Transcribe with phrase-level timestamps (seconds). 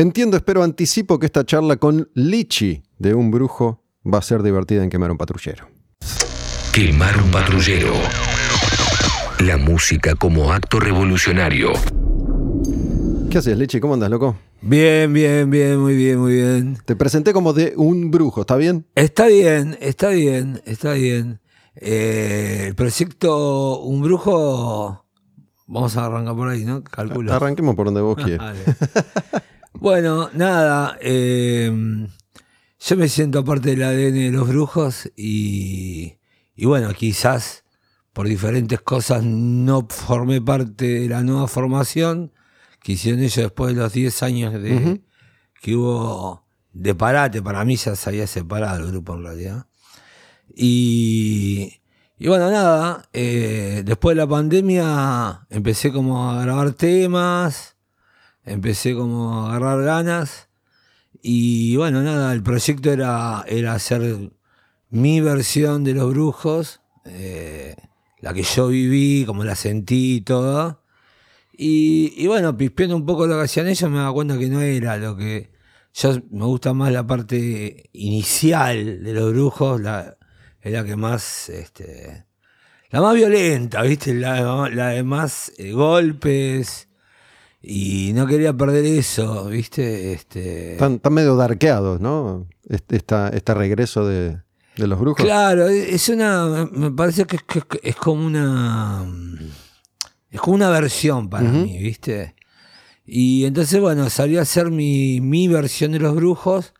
[0.00, 4.82] Entiendo, espero, anticipo que esta charla con Lichi de un brujo va a ser divertida
[4.82, 5.68] en quemar un patrullero.
[6.72, 7.92] Quemar un patrullero.
[9.40, 11.72] La música como acto revolucionario.
[13.28, 13.78] ¿Qué haces, Lichi?
[13.78, 14.38] ¿Cómo andas, loco?
[14.62, 16.78] Bien, bien, bien, muy bien, muy bien.
[16.86, 18.86] Te presenté como de un brujo, ¿está bien?
[18.94, 21.40] Está bien, está bien, está bien.
[21.74, 25.04] Eh, el proyecto Un Brujo,
[25.66, 26.82] vamos a arrancar por ahí, ¿no?
[26.82, 27.34] Calculo.
[27.34, 28.56] Arranquemos por donde vos quieras.
[29.72, 31.70] Bueno, nada, eh,
[32.80, 36.14] yo me siento parte del ADN de los brujos y,
[36.56, 37.64] y bueno, quizás
[38.12, 42.32] por diferentes cosas no formé parte de la nueva formación
[42.82, 45.00] que hicieron ellos después de los 10 años de,
[45.60, 47.42] que hubo de parate.
[47.42, 49.66] Para mí ya se había separado el grupo en realidad.
[50.54, 51.80] Y,
[52.18, 57.76] y bueno, nada, eh, después de la pandemia empecé como a grabar temas,
[58.50, 60.48] empecé como a agarrar ganas.
[61.22, 64.32] Y bueno, nada, el proyecto era, era hacer
[64.90, 67.76] mi versión de los brujos, eh,
[68.20, 70.82] la que yo viví, como la sentí y todo.
[71.52, 74.96] Y, bueno, pispeando un poco lo que hacían ellos, me daba cuenta que no era
[74.96, 75.52] lo que.
[75.92, 80.16] Yo me gusta más la parte inicial de los brujos, la,
[80.62, 81.50] es la que más.
[81.50, 82.24] Este,
[82.90, 84.14] la más violenta, ¿viste?
[84.14, 86.89] La, la de más eh, golpes.
[87.62, 90.12] Y no quería perder eso, ¿viste?
[90.12, 90.72] Este...
[90.72, 92.46] Están, medio darkeados, ¿no?
[92.68, 94.38] Este, este regreso de,
[94.76, 95.22] de, los brujos.
[95.22, 96.68] Claro, es una.
[96.72, 99.06] Me parece que es, que es como una.
[100.30, 102.34] Es como una versión para mí, ¿viste?
[103.04, 106.72] Y entonces, bueno, salió a hacer mi, mi versión de los brujos.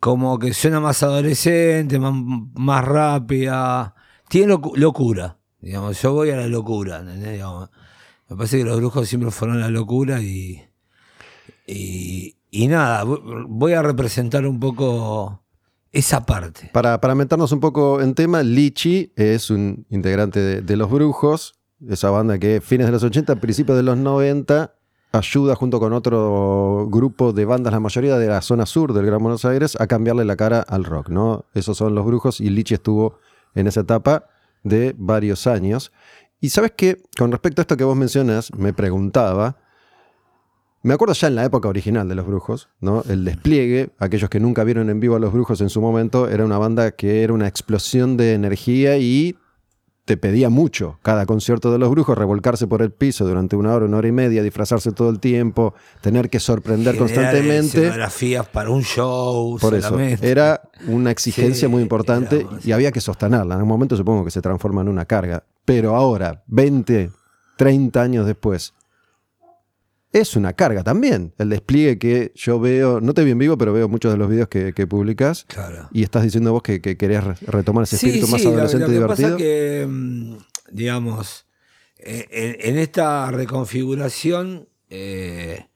[0.00, 2.14] Como que suena más adolescente, más,
[2.54, 3.94] más rápida.
[4.28, 5.38] Tiene locura.
[5.60, 7.02] Digamos, yo voy a la locura.
[7.02, 7.70] Digamos,
[8.34, 10.60] me parece que los brujos siempre fueron la locura y,
[11.68, 15.40] y, y, nada, voy a representar un poco
[15.92, 16.68] esa parte.
[16.72, 21.60] Para, para meternos un poco en tema, Lichi es un integrante de, de Los Brujos,
[21.88, 24.74] esa banda que fines de los 80, principios de los 90,
[25.12, 29.22] ayuda junto con otro grupo de bandas, la mayoría de la zona sur del Gran
[29.22, 31.44] Buenos Aires, a cambiarle la cara al rock, ¿no?
[31.54, 33.20] Esos son Los Brujos y Lichi estuvo
[33.54, 34.24] en esa etapa
[34.64, 35.92] de varios años.
[36.44, 39.56] Y sabes que, con respecto a esto que vos mencionas, me preguntaba,
[40.82, 43.02] me acuerdo ya en la época original de Los Brujos, ¿no?
[43.08, 46.44] El despliegue, aquellos que nunca vieron en vivo a Los Brujos en su momento, era
[46.44, 49.38] una banda que era una explosión de energía y
[50.04, 53.86] te pedía mucho cada concierto de los brujos, revolcarse por el piso durante una hora,
[53.86, 55.72] una hora y media, disfrazarse todo el tiempo,
[56.02, 57.86] tener que sorprender constantemente.
[57.86, 59.56] Fotografías para un show.
[59.58, 63.54] Por eso, era una exigencia muy importante y había que sostenerla.
[63.54, 65.42] En un momento supongo que se transforma en una carga.
[65.64, 67.10] Pero ahora, 20,
[67.56, 68.74] 30 años después,
[70.14, 71.34] es una carga también.
[71.38, 74.30] El despliegue que yo veo, no te vi en vivo, pero veo muchos de los
[74.30, 75.44] videos que, que publicas.
[75.48, 75.88] Claro.
[75.92, 79.28] Y estás diciendo vos que, que querías retomar ese espíritu más adolescente lo, lo divertido.
[79.30, 80.36] Pasa que, mm,
[80.70, 81.46] digamos,
[81.98, 85.66] en, en, esta reconfiguración, eh,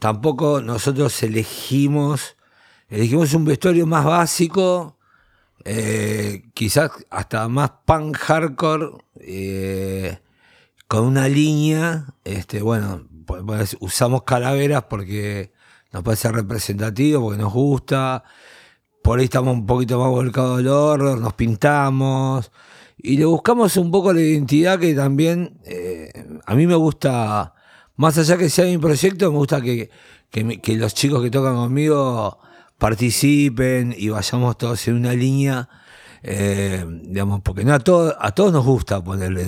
[0.00, 2.36] tampoco nosotros elegimos,
[2.88, 4.98] elegimos un vestuario más básico,
[5.64, 10.18] eh, quizás hasta más punk hardcore, eh,
[10.86, 15.52] con una línea, este, bueno, pues, usamos calaveras porque
[15.92, 18.24] nos parece representativo, porque nos gusta.
[19.02, 22.52] Por ahí estamos un poquito más volcados al horror, nos pintamos.
[22.98, 26.12] Y le buscamos un poco la identidad que también eh,
[26.46, 27.54] a mí me gusta,
[27.96, 29.90] más allá que sea mi proyecto, me gusta que,
[30.30, 32.38] que los chicos que tocan conmigo
[32.78, 35.68] participen y vayamos todos en una línea.
[36.22, 39.42] Eh, digamos, porque no a, todo, a todos nos gusta ponerle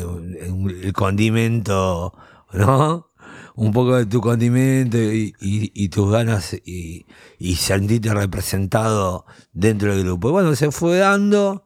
[0.82, 2.12] el condimento,
[2.53, 3.10] ¿no?
[3.54, 7.06] un poco de tu condimento y, y, y tus ganas y,
[7.38, 10.28] y, sentirte representado dentro del grupo.
[10.28, 11.65] Y bueno, se fue dando.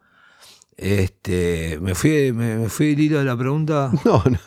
[0.77, 3.91] Este, me fui, me, me fui hilo de la pregunta.
[4.05, 4.39] No, no.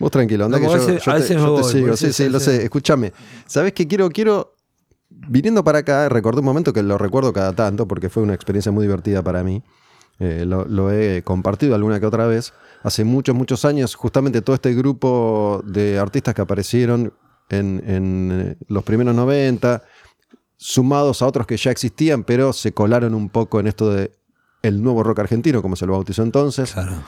[0.00, 1.96] Vos tranquilo, anda No, que yo, veces- yo a te, yo te voy, sigo.
[1.96, 2.64] Sí, sí, lo sé.
[2.64, 3.12] Escúchame.
[3.46, 4.10] ¿Sabés qué quiero?
[4.10, 4.55] Quiero.
[5.28, 8.72] Viniendo para acá, recordé un momento que lo recuerdo cada tanto porque fue una experiencia
[8.72, 9.62] muy divertida para mí.
[10.18, 12.52] Eh, lo, lo he compartido alguna que otra vez.
[12.82, 17.12] Hace muchos, muchos años, justamente todo este grupo de artistas que aparecieron
[17.48, 19.82] en, en, eh, los primeros 90,
[20.56, 24.12] sumados a otros que ya existían, pero se colaron un poco en esto de
[24.62, 26.72] el nuevo rock argentino, como se lo bautizó entonces.
[26.72, 27.02] Claro.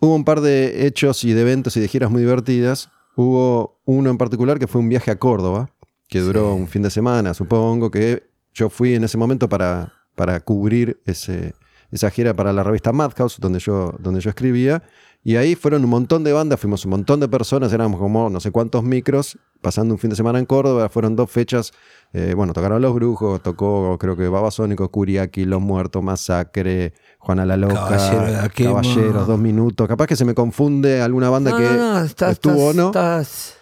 [0.00, 2.90] Hubo un par de hechos y de eventos y de giras muy divertidas.
[3.16, 5.70] Hubo uno en particular que fue un viaje a Córdoba,
[6.14, 6.60] que duró Sí.
[6.60, 8.22] un fin de semana, supongo, que
[8.52, 11.54] yo fui en ese momento para, para cubrir ese,
[11.90, 14.82] esa gira para la revista Madhouse, donde yo, donde yo escribía.
[15.26, 18.40] Y ahí fueron un montón de bandas, fuimos un montón de personas, éramos como no
[18.40, 21.72] sé cuántos micros, pasando un fin de semana en Córdoba, fueron dos fechas.
[22.12, 27.56] eh, bueno, tocaron Los Brujos, tocó creo que Babasónico, Curiaki, Los Muertos, Masacre, Juana la
[27.56, 28.50] Loca, Caballero.
[28.54, 29.88] Caballeros, dos minutos.
[29.88, 32.86] Capaz que se me confunde alguna banda No, que no, no, estás- estuvo o no.
[32.88, 33.56] estás-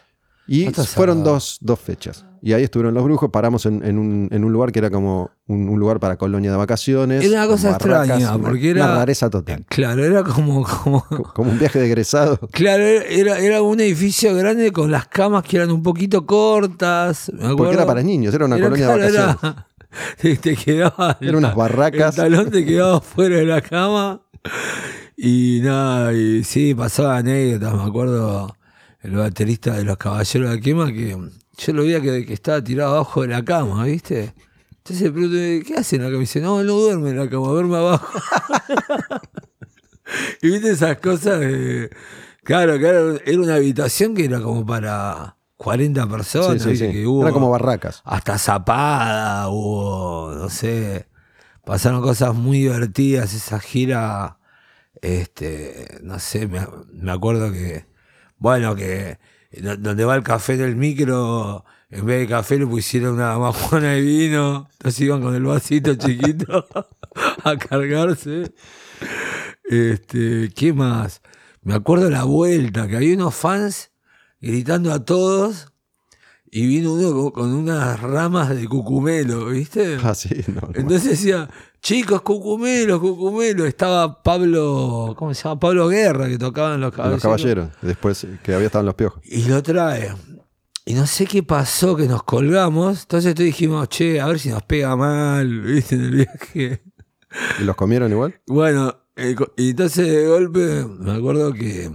[0.54, 2.26] Y fueron dos, dos fechas.
[2.44, 5.30] Y ahí estuvieron los brujos, paramos en, en un, en un lugar que era como
[5.46, 7.24] un, un lugar para colonia de vacaciones.
[7.24, 9.64] Era una cosa extraña, una- porque era- Una rareza total.
[9.68, 12.38] Claro, era como, como, Co- Como un viaje de egresado.
[12.50, 17.30] Claro, era, era un edificio grande con las camas que eran un poquito cortas.
[17.32, 19.36] me Porque era para niños, era una Era, colonia claro, de vacaciones.
[19.42, 19.66] era-
[20.20, 22.18] te, te quedaba Eran unas barracas.
[22.18, 24.20] El talón te quedaba fuera de la cama.
[25.16, 27.74] Y nada, y sí, pasaba anécdotas.
[27.74, 28.56] Me acuerdo
[29.02, 31.16] el baterista de los Caballeros de la Quema que
[31.58, 34.34] yo lo veía que, que estaba tirado abajo de la cama, ¿viste?
[34.78, 36.18] Entonces le pregunté, ¿qué hace en la cama?
[36.18, 38.18] Y dice, no, no duerme en la cama, duerme abajo.
[40.42, 41.90] y viste esas cosas de...
[42.44, 46.62] Claro, claro, era una habitación que era como para 40 Sí, personas.
[46.62, 46.76] sí.
[46.76, 48.02] Que hubo Era como barracas.
[48.04, 51.06] hasta zapada, hubo, no sé,
[51.64, 54.38] pasaron cosas muy divertidas esa gira,
[55.00, 57.86] este, no sé, me, me acuerdo que,
[58.42, 59.18] bueno, que
[59.52, 63.90] do- donde va el café del micro, en vez de café le pusieron una majuana
[63.92, 66.66] de vino, entonces iban con el vasito chiquito
[67.44, 68.52] a cargarse.
[69.64, 71.22] Este, ¿qué más?
[71.62, 73.92] Me acuerdo la vuelta, que había unos fans
[74.40, 75.68] gritando a todos
[76.50, 79.98] y vino uno con, unas ramas de cucumelo, ¿viste?
[80.02, 80.68] Ah, sí, no, no.
[80.74, 81.48] Entonces decía,
[81.82, 83.66] chicos, cucumelo, cucumelo.
[83.66, 85.60] Estaba Pablo, ¿cómo se llama?
[85.60, 87.22] Pablo Guerra, que tocaban los caballeros.
[87.22, 87.68] los caballeros.
[87.82, 89.20] Después eh, que había estado en los piojos.
[89.24, 90.14] Y lo trae.
[90.84, 93.02] Y no sé qué pasó, que nos colgamos.
[93.02, 95.96] Entonces tú dijimos, che, a ver si nos pega mal, ¿viste?
[95.96, 96.82] En el viaje.
[97.60, 98.40] ¿Y los comieron igual?
[98.46, 98.96] Bueno,
[99.56, 101.90] y entonces de golpe me acuerdo que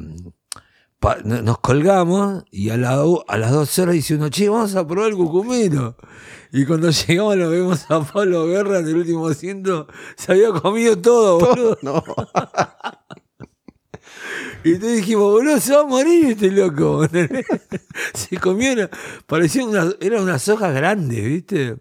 [0.99, 4.85] pa- nos colgamos y a, la a las dos horas dice uno, che, vamos a
[4.87, 5.95] probar el cucumelo.
[6.51, 10.97] Y cuando llegamos lo vemos a Pablo Guerra en el último asiento, se había comido
[10.97, 11.77] todo, boludo.
[11.81, 12.03] No.
[14.63, 17.07] Y entonces dijimos, boludo, se va a morir este loco.
[18.13, 18.89] se comió, una-
[19.25, 21.77] parecían unas, eran unas hojas grandes, ¿viste?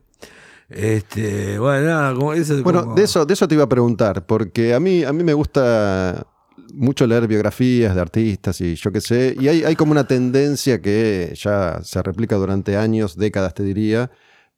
[0.68, 2.62] Este, bueno, nada, como eso.
[2.62, 5.24] Bueno, como- de eso, de eso te iba a preguntar, porque a mí, a mí
[5.24, 6.26] me gusta
[6.76, 10.80] mucho leer biografías de artistas y yo qué sé, y hay, hay como una tendencia
[10.80, 14.10] que ya se replica durante años, décadas te diría,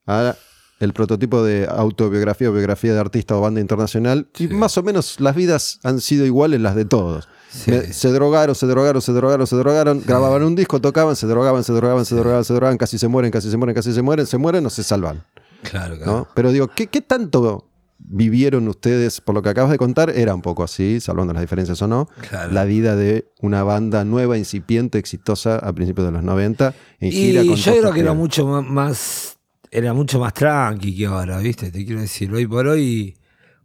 [0.07, 0.35] a
[0.81, 5.19] el prototipo de autobiografía o biografía de artista o banda internacional, y más o menos
[5.21, 7.29] las vidas han sido iguales las de todos.
[7.51, 7.71] Sí.
[7.73, 11.65] Me- Se drogaron, se drogaron, se drogaron, se drogaron, grababan un disco, tocaban, se drogaban,
[11.65, 14.27] se drogaban, se drogaban, se drogaban, casi se mueren, casi se mueren, casi se mueren,
[14.27, 15.25] se mueren o se salvan.
[15.63, 16.13] Claro, claro.
[16.13, 16.29] ¿no?
[16.35, 17.68] Pero digo, ¿qué, qué tanto
[18.11, 21.81] vivieron ustedes, por lo que acabas de contar, era un poco así, salvando las diferencias
[21.83, 22.53] o no, Claro.
[22.53, 27.13] la vida de una banda nueva, incipiente, exitosa a principios de los 90, en Y
[27.13, 29.39] gira con yo creo que era mucho más,
[29.71, 31.71] era mucho más tranqui que ahora, ¿viste?
[31.71, 33.17] Te quiero decir, hoy por hoy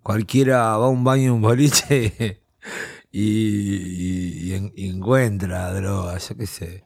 [0.01, 2.42] cualquiera va a un baño, un boliche
[3.12, 6.84] y, y- y en- y encuentra droga, yo qué sé.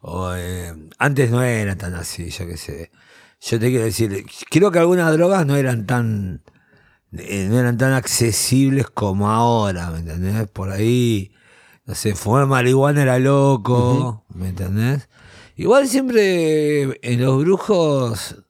[0.00, 2.90] O, eh, antes no era tan así, yo qué sé.
[3.40, 6.42] Yo te quiero decir, creo que algunas drogas no eran tan,
[7.18, 10.48] eh, no eran tan accesibles como ahora, ¿me entendés?
[10.48, 11.32] Por ahí,
[11.86, 15.08] no sé, fumar marihuana era loco, ¿me entendés?
[15.56, 18.44] Igual siempre en los brujos,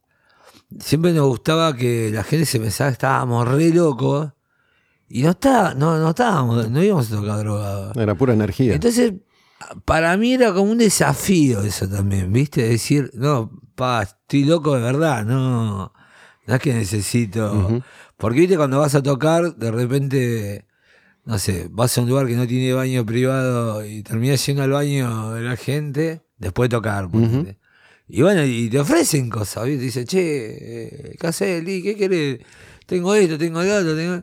[0.78, 4.32] siempre nos gustaba que la gente se pensaba que estábamos re locos
[5.08, 7.92] y no, está, no, no estábamos, no íbamos a tocar droga.
[7.94, 8.74] Era pura energía.
[8.74, 9.12] Entonces,
[9.84, 12.66] para mí era como un desafío eso también, ¿viste?
[12.66, 15.92] Decir, no, pa, estoy loco de verdad, no,
[16.46, 17.82] no es que necesito.
[18.16, 18.56] Porque, ¿viste?
[18.56, 20.64] Cuando vas a tocar, de repente,
[21.24, 24.70] no sé, vas a un lugar que no tiene baño privado y terminas yendo al
[24.70, 27.08] baño de la gente, después de tocar.
[28.06, 29.84] Y bueno, y te ofrecen cosas, ¿viste?
[29.84, 31.82] Dice, che, eh, ¿qué haces, Lee?
[31.82, 32.40] ¿Qué querés?
[32.86, 34.22] Tengo esto, tengo lo otro, tengo...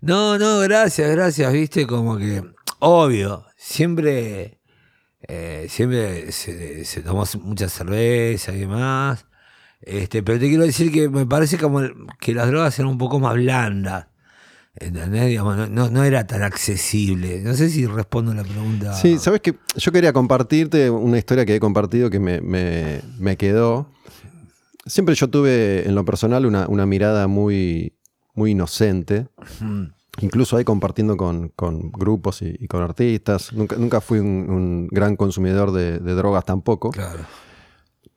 [0.00, 1.86] No, no, gracias, gracias, ¿viste?
[1.86, 2.42] Como que,
[2.78, 4.60] obvio, siempre,
[5.22, 9.26] eh, siempre se, se tomó mucha cerveza y demás.
[9.80, 11.80] Este, pero te quiero decir que me parece como
[12.20, 14.06] que las drogas eran un poco más blandas.
[14.78, 15.26] ¿Entendés?
[15.28, 17.40] Digamos, no, era tan accesible.
[17.40, 18.92] No sé si respondo la pregunta.
[18.92, 23.36] Sí, sabes que yo quería compartirte una historia que he compartido que me, me- me
[23.38, 23.90] quedó.
[24.84, 27.94] Siempre yo tuve en lo personal una, una mirada muy,
[28.34, 29.28] muy inocente.
[29.60, 29.84] Mm,
[30.20, 33.52] Incluso ahí compartiendo con, con grupos y, y con artistas.
[33.52, 36.90] Nunca, nunca fui un, un gran consumidor de, de drogas tampoco.
[36.90, 37.20] Claro.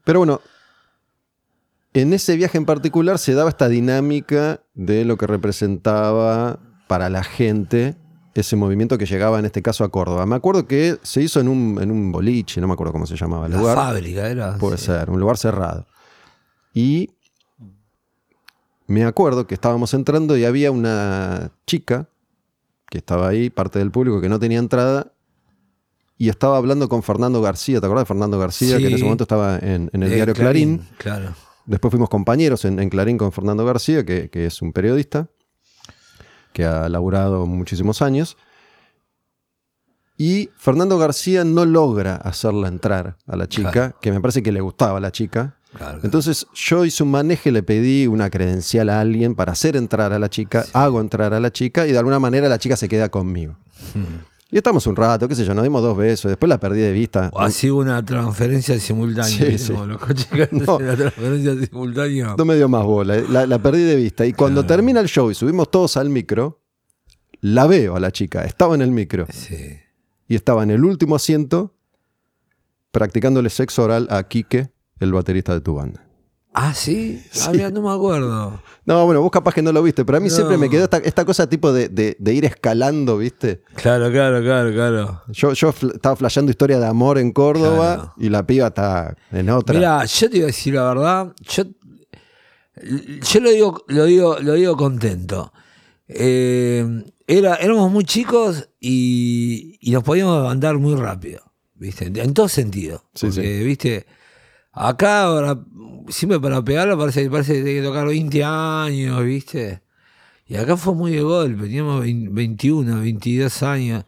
[0.06, 0.39] Pero bueno,
[1.93, 7.24] en ese viaje en particular se daba esta dinámica de lo que representaba para la
[7.24, 7.96] gente
[8.36, 10.25] ese movimiento que llegaba en este caso a Córdoba.
[10.25, 13.15] Me acuerdo que se hizo en un, en un boliche, no me acuerdo cómo se
[13.17, 13.75] llamaba el La lugar.
[13.75, 14.58] fábrica era.
[14.58, 14.86] Puede sí.
[14.86, 15.88] ser, un lugar cerrado.
[16.74, 17.10] Y
[18.88, 22.08] me acuerdo que estábamos entrando y había una chica
[22.89, 25.12] que estaba ahí, parte del público, que no tenía entrada.
[26.17, 28.77] Y estaba hablando con Fernando García, ¿te acuerdas de Fernando García?
[28.77, 30.88] Que en ese momento estaba en, en el Eh, diario Clarín.
[30.98, 31.34] Claro.
[31.70, 35.30] Después fuimos compañeros en, en Clarín con Fernando García, que, que es un periodista
[36.52, 38.38] que ha laburado muchísimos años.
[40.18, 43.96] Y Fernando García no logra hacerla entrar a la chica, Claro.
[44.02, 45.56] que me parece que le gustaba a la chica.
[45.78, 46.00] Claro.
[46.04, 50.18] Entonces yo hice un maneje, le pedí una credencial a alguien para hacer entrar a
[50.20, 53.10] la chica, hago entrar a la chica y de alguna manera la chica se queda
[53.10, 53.56] conmigo.
[53.94, 54.24] Hmm.
[54.51, 56.91] Y estamos un rato, qué sé yo, nos dimos dos besos, después la perdí de
[56.91, 57.29] vista.
[57.34, 59.29] O así una transferencia simultánea.
[59.29, 59.74] Sí, sí.
[59.74, 60.79] Los coches No.
[60.79, 62.36] la transferencia simultánea.
[62.36, 64.25] No me dio más bola, eh, la, la perdí de vista.
[64.25, 64.75] Y cuando Claro.
[64.75, 66.62] termina el show y subimos todos al micro,
[67.41, 69.77] la veo a la chica, estaba en el micro Sí.
[70.27, 71.75] y estaba en el último asiento
[72.91, 76.08] practicándole sexo oral a Quique, el baterista de tu banda.
[76.53, 77.22] Ah, sí.
[77.25, 77.50] Ah, Sí.
[77.51, 78.62] mira, no me acuerdo.
[78.86, 80.36] No, bueno, vos capaz que no lo viste, pero a mí No.
[80.36, 83.62] siempre me quedó esta, esta cosa tipo de, de- de ir escalando, ¿viste?
[83.75, 85.22] Claro, claro, claro, claro.
[85.27, 88.13] Yo, yo fl- estaba flasheando historia de amor en Córdoba Claro.
[88.18, 89.75] y la piba está en otra.
[89.75, 91.63] Mira, yo te iba a decir la verdad, yo,
[93.32, 95.53] yo lo digo, lo digo, lo digo contento.
[96.08, 101.41] Eh, era, éramos muy chicos y, y nos podíamos andar muy rápido,
[101.75, 102.06] ¿viste?
[102.08, 103.03] En todo sentido.
[103.13, 104.08] Sí, Porque, ¿viste?
[104.82, 105.60] Acá ahora,
[106.08, 109.82] siempre para pegarlo parece, parece que tiene que tocar 20 años, ¿viste?
[110.48, 114.06] Y acá fue muy de golpe, teníamos 20 21, 22 años.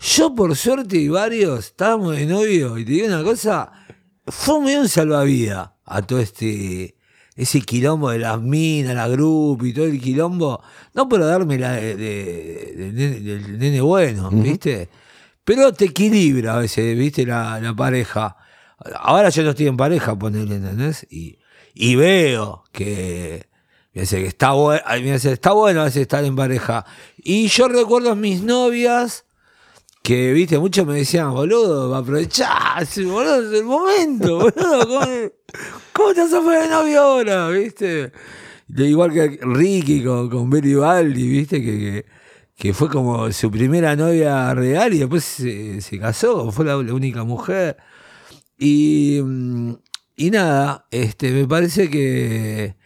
[0.00, 3.70] Yo, por suerte, y varios, estábamos de novio, y te digo una cosa,
[4.26, 6.96] fue medio un salvavidas a todo este,
[7.36, 10.62] ese quilombo de las minas, la grupo y todo el quilombo,
[10.94, 14.88] no por darme la de, de- del nene bueno, ¿viste?
[15.44, 17.26] Pero te equilibra a veces, ¿viste?
[17.26, 18.36] La, la pareja.
[18.96, 21.06] Ahora yo no estoy en pareja, ponele, ¿entendés?
[21.10, 21.38] Y,
[21.74, 23.48] y veo que,
[23.92, 24.82] dice que está, bueno,
[25.14, 26.84] está bueno a veces estar en pareja.
[27.16, 29.24] Y yo recuerdo mis novias
[30.02, 35.32] que, viste, muchos me decían, boludo, aprovechá, ese boludo, es el momento, boludo,
[35.92, 38.12] ¿cómo, te vas a poner de novio ahora, viste?
[38.76, 42.04] Igual que Ricky con, con Baldi, viste, que,
[42.56, 47.24] que, fue como su primera novia real y después se, se casó, fue la única
[47.24, 47.78] mujer.
[48.58, 49.72] Y, mm,
[50.16, 52.76] y nada, este, me parece que,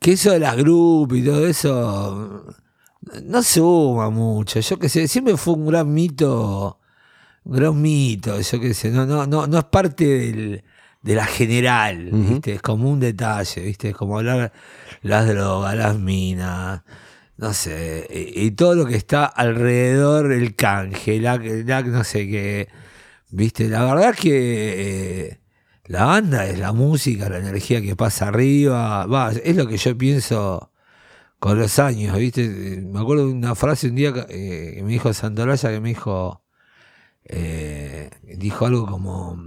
[0.00, 2.44] que eso de las grupos y todo eso
[3.24, 4.60] no suma mucho.
[4.60, 6.78] Yo qué sé, siempre fue un gran mito,
[7.44, 10.64] un gran mito, yo qué sé, no, no, no, no es parte del,
[11.02, 12.10] de la general.
[12.12, 12.54] ¿viste?
[12.54, 13.90] Es como un detalle, ¿viste?
[13.90, 14.52] Es como hablar
[15.02, 16.82] las drogas, las minas,
[17.36, 22.26] no sé, y, y todo lo que está alrededor, el canje, la, la- no sé
[22.26, 22.68] qué,
[23.30, 23.68] ¿viste?
[23.68, 25.40] La verdad que eh,
[25.86, 29.96] la banda es la música, la energía que pasa arriba, va, es lo que yo
[29.96, 30.72] pienso
[31.38, 32.48] con los años, ¿viste?
[32.48, 35.90] Me acuerdo de una frase un día que, eh, que me dijo Santolaya que me
[35.90, 36.42] dijo,
[37.24, 39.38] eh, dijo algo como,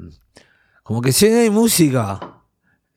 [0.84, 2.20] como que si no hay música,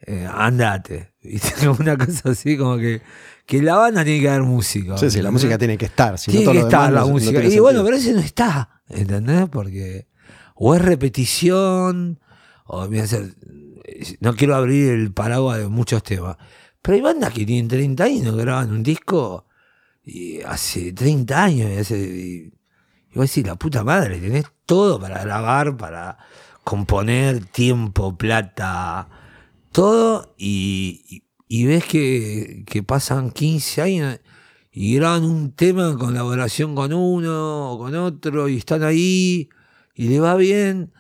[0.07, 1.53] eh, andate, ¿viste?
[1.67, 3.01] Como una cosa así, como que,
[3.47, 4.99] que la banda tiene que haber música.
[4.99, 6.19] Sí, sí, la música tiene que estar.
[6.19, 7.43] si no tiene todo que estar demás la no- música.
[7.43, 9.49] y bueno, pero ese no está, ¿entendés?
[9.51, 10.07] Porque
[10.55, 12.21] o es repetición,
[12.67, 12.89] o
[14.21, 16.37] no quiero abrir el paraguas de muchos temas,
[16.83, 19.47] pero hay bandas que tienen 30 años, no graban un disco
[20.05, 21.71] y hace 30 años.
[21.71, 22.53] Y, hace, y,
[23.13, 26.19] y vos decís, la puta madre, tenés todo para grabar, para
[26.63, 29.09] componer, tiempo, plata,
[29.73, 34.19] todo, y, y- y ves que, que pasan 15 años
[34.73, 39.49] y graban un tema en colaboración con uno o con otro y están ahí
[39.95, 40.93] y le va bien.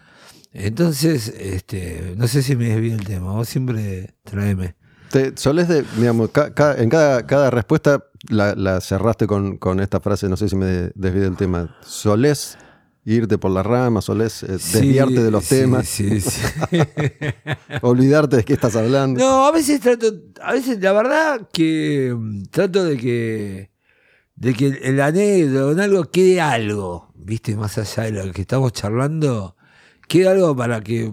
[0.52, 4.76] Entonces, este, no sé si me desvío el tema, vos siempre tráeme.
[5.10, 9.80] Te, solés de, digamos, ca- ca- en cada, cada respuesta la, la cerraste con, con
[9.80, 11.76] esta frase, no sé si me desvío del tema.
[11.84, 12.56] ¿Solés
[13.04, 14.00] irte por la rama?
[14.00, 15.86] ¿Solés eh, desviarte Sí, de los sí, temas?
[15.88, 16.40] Sí, sí.
[17.82, 19.20] ¿Olvidarte de qué estás hablando?
[19.20, 20.06] No, a veces trato,
[20.42, 23.70] a veces la verdad que mm, trato de que
[24.36, 28.72] de que el anécdota en algo quede algo, viste, más allá de lo que estamos
[28.72, 29.56] charlando,
[30.08, 31.12] quede algo para que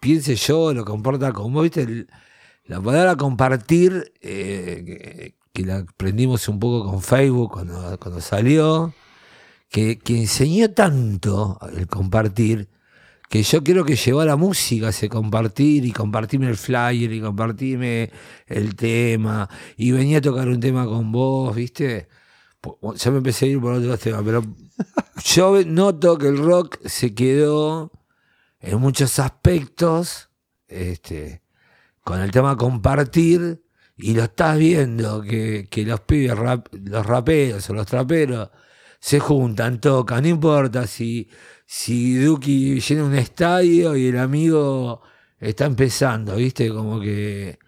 [0.00, 2.08] piense yo, lo comporta como, viste, El-
[2.66, 8.94] la palabra compartir, eh, que, que la aprendimos un poco con Facebook cuando, cuando salió,
[9.70, 12.68] que, que enseñó tanto el compartir,
[13.28, 17.20] que yo creo que llevó a la música ese compartir y compartirme el flyer y
[17.20, 18.10] compartirme
[18.46, 22.08] el tema y venía a tocar un tema con vos, ¿viste?
[22.96, 24.42] Ya me empecé a ir por otros temas, pero
[25.24, 27.92] yo noto que el rock se quedó
[28.60, 30.28] en muchos aspectos
[30.66, 31.42] este,
[32.04, 33.62] con el tema compartir
[33.96, 38.50] y lo estás viendo que, que los pibes, rap- los raperos o los traperos
[39.00, 41.28] se juntan, tocan, no importa si,
[41.66, 45.02] si Duki llena un estadio y el amigo
[45.38, 46.68] está empezando, ¿viste?
[46.70, 47.58] Como que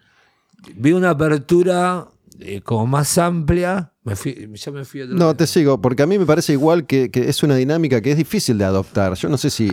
[0.75, 2.09] vi una apertura
[2.41, 3.93] eh, como más amplia.
[4.03, 6.53] Me fui, ya me fui a otro No, te sigo, porque a mí me parece
[6.53, 9.15] igual que, que es una dinámica que es difícil de adoptar.
[9.15, 9.73] Yo no sé si,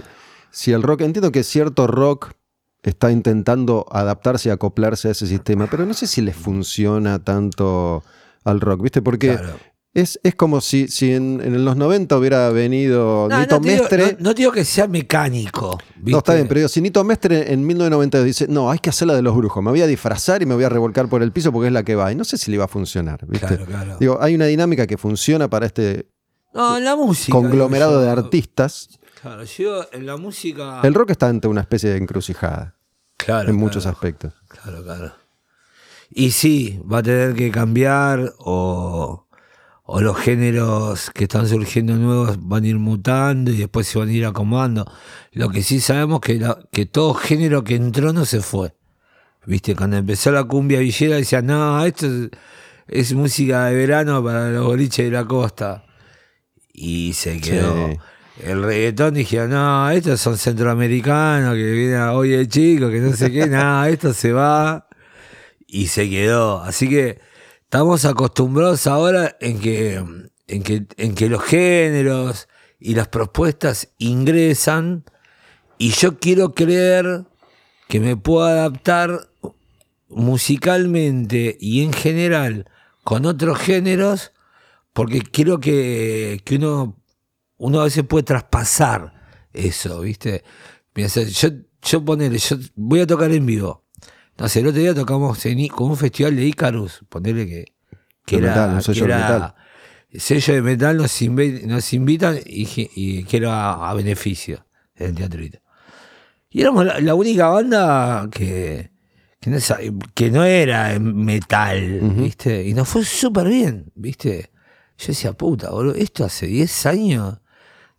[0.52, 2.34] si el rock, entiendo que cierto rock
[2.84, 8.04] está intentando adaptarse y acoplarse a ese sistema, pero no sé si le funciona tanto
[8.44, 9.02] al rock, ¿viste?
[9.02, 9.58] Porque Claro.
[10.02, 13.70] Es, es como si, si en, en los 90 hubiera venido No, Nito no te
[13.70, 14.18] digo- Mestre.
[14.20, 15.78] no- digo que sea mecánico.
[15.96, 16.12] ¿viste?
[16.12, 19.08] No, está bien, pero digo, si Nito Mestre en 1992 dice, no, hay que hacer
[19.08, 21.32] la de los brujos, me voy a disfrazar y me voy a revolcar por el
[21.32, 22.12] piso porque es la que va.
[22.12, 23.48] Y no sé si le va a funcionar, ¿viste?
[23.48, 23.98] Claro, claro.
[24.00, 26.08] Digo, hay una dinámica que funciona para este
[26.54, 27.32] No, la música.
[27.32, 28.90] conglomerado de artistas.
[29.22, 30.82] Claro, yo en la música.
[30.84, 32.76] El rock está ante una especie de encrucijada
[33.18, 34.34] Claro, en muchos aspectos.
[34.48, 35.12] Claro, claro.
[36.10, 39.27] Y sí, va a tener que cambiar o,
[39.90, 44.10] o los géneros que están surgiendo nuevos van a ir mutando y después se van
[44.10, 44.86] a ir acomodando.
[45.32, 48.76] Lo que sí sabemos que, la- que todo género que entró no se fue.
[49.46, 52.30] Viste, cuando empezó la cumbia villera decían, no, esto es,
[52.90, 55.86] es música de verano para los boliches de la costa.
[56.74, 57.88] Y se quedó.
[57.88, 57.98] Sí.
[58.44, 63.14] El reggaetón dijeron, no, estos son centroamericanos que vienen a hoy el chico, que no
[63.14, 64.86] sé qué, nada, esto se va.
[65.66, 66.62] Y se quedó.
[66.62, 67.20] Así que
[67.68, 69.96] estamos acostumbrados ahora en que,
[70.48, 72.48] en que, en que los géneros
[72.80, 75.04] y las propuestas ingresan.
[75.78, 77.26] Y yo quiero creer
[77.90, 79.30] que me puedo adaptar
[80.08, 82.72] musicalmente y en general
[83.04, 84.32] con otros géneros,
[84.94, 86.98] porque creo que, que uno,
[87.58, 89.14] uno a veces puede traspasar
[89.52, 90.46] eso, ¿viste?
[90.96, 91.50] Yo,
[91.82, 93.87] yo ponele, yo voy a tocar en vivo.
[94.40, 97.66] No sé, el otro día tocamos en con un festival de Icarus, ponele que,
[98.26, 99.56] que era, metal, un sello que de era- metal.
[100.20, 105.60] sello de metal nos, invi- nos invitan y, y que era a beneficio del teatrito.
[106.50, 108.92] Y éramos la, la única banda que,
[109.40, 109.58] que, no,
[110.14, 112.64] que no era metal, ¿viste?
[112.68, 114.52] Y nos fue súper bien, ¿viste?
[115.00, 117.40] Yo decía, puta, boludo, esto hace 10 años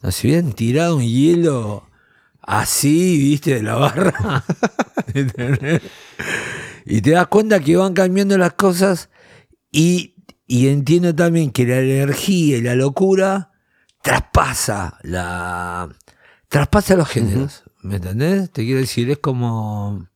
[0.03, 1.88] nos hubieran tirado un hielo
[2.49, 3.55] así, ¿viste?
[3.57, 4.45] De la barra.
[6.91, 9.11] Y te das cuenta que van cambiando las cosas
[9.71, 10.15] y,
[10.47, 13.53] y entiendo también que la energía y la locura
[14.01, 15.91] traspasa la
[16.49, 17.65] traspasa los géneros.
[17.83, 18.51] ¿Me entendés?
[18.53, 20.09] Te quiero decir, es como.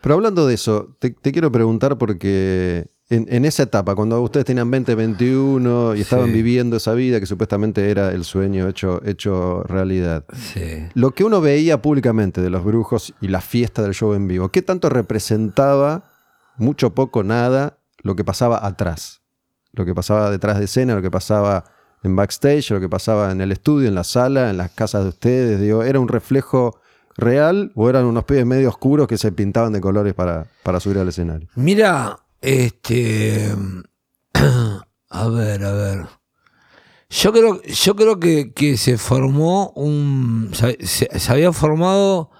[0.00, 4.46] Pero hablando de eso, te, te quiero preguntar porque en, en esa etapa, cuando ustedes
[4.46, 6.32] tenían 20, 21 y estaban Sí.
[6.32, 10.86] viviendo esa vida que supuestamente era el sueño hecho, hecho realidad, Sí.
[10.94, 14.48] lo que uno veía públicamente de los brujos y la fiesta del show en vivo,
[14.50, 16.04] ¿qué tanto representaba,
[16.56, 19.20] mucho, poco, nada, lo que pasaba atrás?
[19.72, 21.64] Lo que pasaba detrás de escena, lo que pasaba
[22.02, 25.08] en backstage, lo que pasaba en el estudio, en la sala, en las casas de
[25.10, 25.60] ustedes.
[25.60, 26.78] Digo, ¿era un reflejo
[27.16, 30.98] real o eran unos pibes medio oscuros que se pintaban de colores para, para subir
[30.98, 31.48] al escenario?
[31.54, 33.54] Mira, este.
[35.14, 36.06] A ver, a ver.
[37.10, 40.50] Yo creo, yo creo que, que se formó un.
[40.54, 42.30] Se, había formado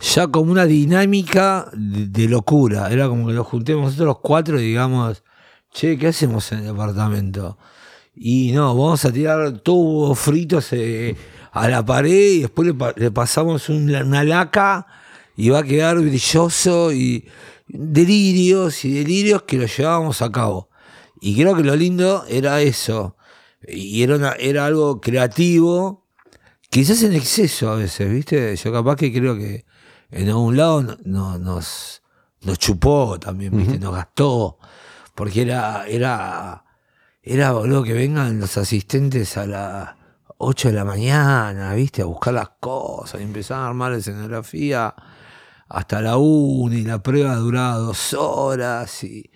[0.00, 2.90] ya como una dinámica de, locura.
[2.90, 5.22] Era como que nos juntemos nosotros los cuatro y digamos,
[5.72, 7.56] che, ¿qué hacemos en el departamento?
[8.16, 11.14] Y no, vamos a tirar tubos fritos eh,
[11.52, 14.84] a la pared y después le, pa- le pasamos un- una laca
[15.36, 17.28] y va a quedar brilloso y
[17.68, 20.68] delirios y delirios que lo llevábamos a cabo.
[21.20, 23.16] Y creo que lo lindo era eso.
[23.66, 26.06] Y era, una- era algo creativo,
[26.70, 28.54] quizás en exceso a veces, ¿viste?
[28.56, 29.64] Yo capaz que creo que
[30.10, 32.02] en algún lado no- no- nos,
[32.42, 33.78] nos chupó también, ¿viste?
[33.78, 34.58] Nos gastó.
[35.14, 36.64] Porque era, era,
[37.22, 39.90] era, boludo, que vengan los asistentes a las
[40.38, 42.02] 8 de la mañana, ¿viste?
[42.02, 44.94] A buscar las cosas y empezar a armar la escenografía
[45.68, 49.30] hasta la 1 y la prueba duraba dos horas y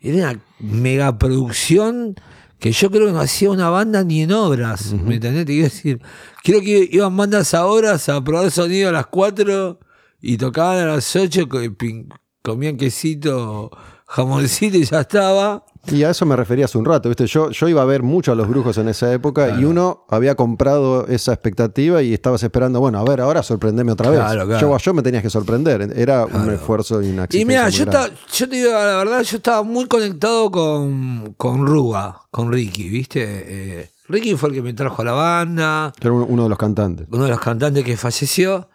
[0.00, 2.14] era una megaproducción
[2.58, 5.46] que yo creo que no hacía una banda ni en obras, ¿me entendés?
[5.46, 6.02] Te quiero decir,
[6.44, 9.78] creo que iban bandas a horas a probar sonido a las 4
[10.20, 12.08] y tocaban a las 8, co- pin-
[12.42, 13.70] comían quesito
[14.10, 15.64] jamoncito y ya estaba.
[15.86, 17.26] Y a eso me refería hace un rato, ¿viste?
[17.26, 20.34] Yo, yo iba a ver mucho a los brujos en esa época y uno había
[20.34, 24.20] comprado esa expectativa y estabas esperando, bueno, a ver, ahora sorprendeme otra vez.
[24.20, 24.60] Claro, claro.
[24.60, 28.08] Yo, yo me tenías que sorprender, era un esfuerzo y una Y mira, yo, estaba-
[28.10, 33.22] te digo la verdad, yo estaba muy conectado con, con Ruga, con Ricky, ¿viste?
[33.24, 36.58] Eh, Ricky fue el que me trajo a la banda, Era uno, uno de los
[36.58, 37.06] cantantes.
[37.10, 38.68] uno de los cantantes que falleció.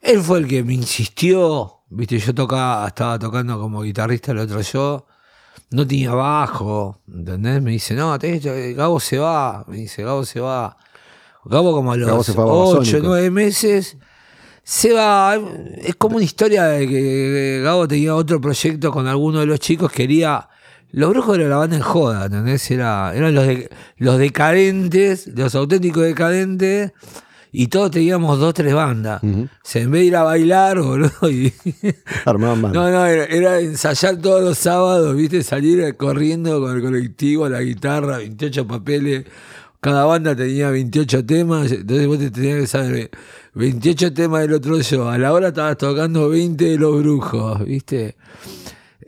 [0.00, 2.18] Él fue el que me insistió, ¿viste?
[2.18, 5.06] Yo tocaba, estaba tocando como guitarrista el otro yo.
[5.70, 7.60] No tenía bajo, ¿entendés?
[7.62, 9.64] Me dice, no, tenés que- Gabo se va.
[9.68, 10.76] Me dice, Gabo se va.
[11.44, 13.02] Gabo como a los se fue a 8, Babasónicos.
[13.08, 13.96] 9 meses
[14.62, 15.38] se va.
[15.78, 19.90] Es como una historia de que Gabo tenía otro proyecto con alguno de los chicos.
[19.92, 20.48] Quería.
[20.90, 22.70] Los brujos era la banda en joda, ¿entendés?
[22.70, 26.92] Era, eran los, de- los decadentes, los auténticos decadentes.
[27.50, 29.22] Y todos teníamos dos, tres bandas.
[29.22, 29.44] Ujú.
[29.44, 31.52] O sea, en vez de ir a bailar, boludo, y-
[32.24, 32.82] Armaban bandas.
[32.82, 35.42] no, no, era, era ensayar todos los sábados, ¿viste?
[35.42, 39.24] Salir corriendo con el colectivo, la guitarra, 28 papeles.
[39.80, 43.10] Cada banda tenía 28 temas, entonces vos te tenías que saber
[43.54, 45.08] 28 temas del otro yo.
[45.08, 48.16] A la hora estabas tocando 20 de los brujos, ¿viste?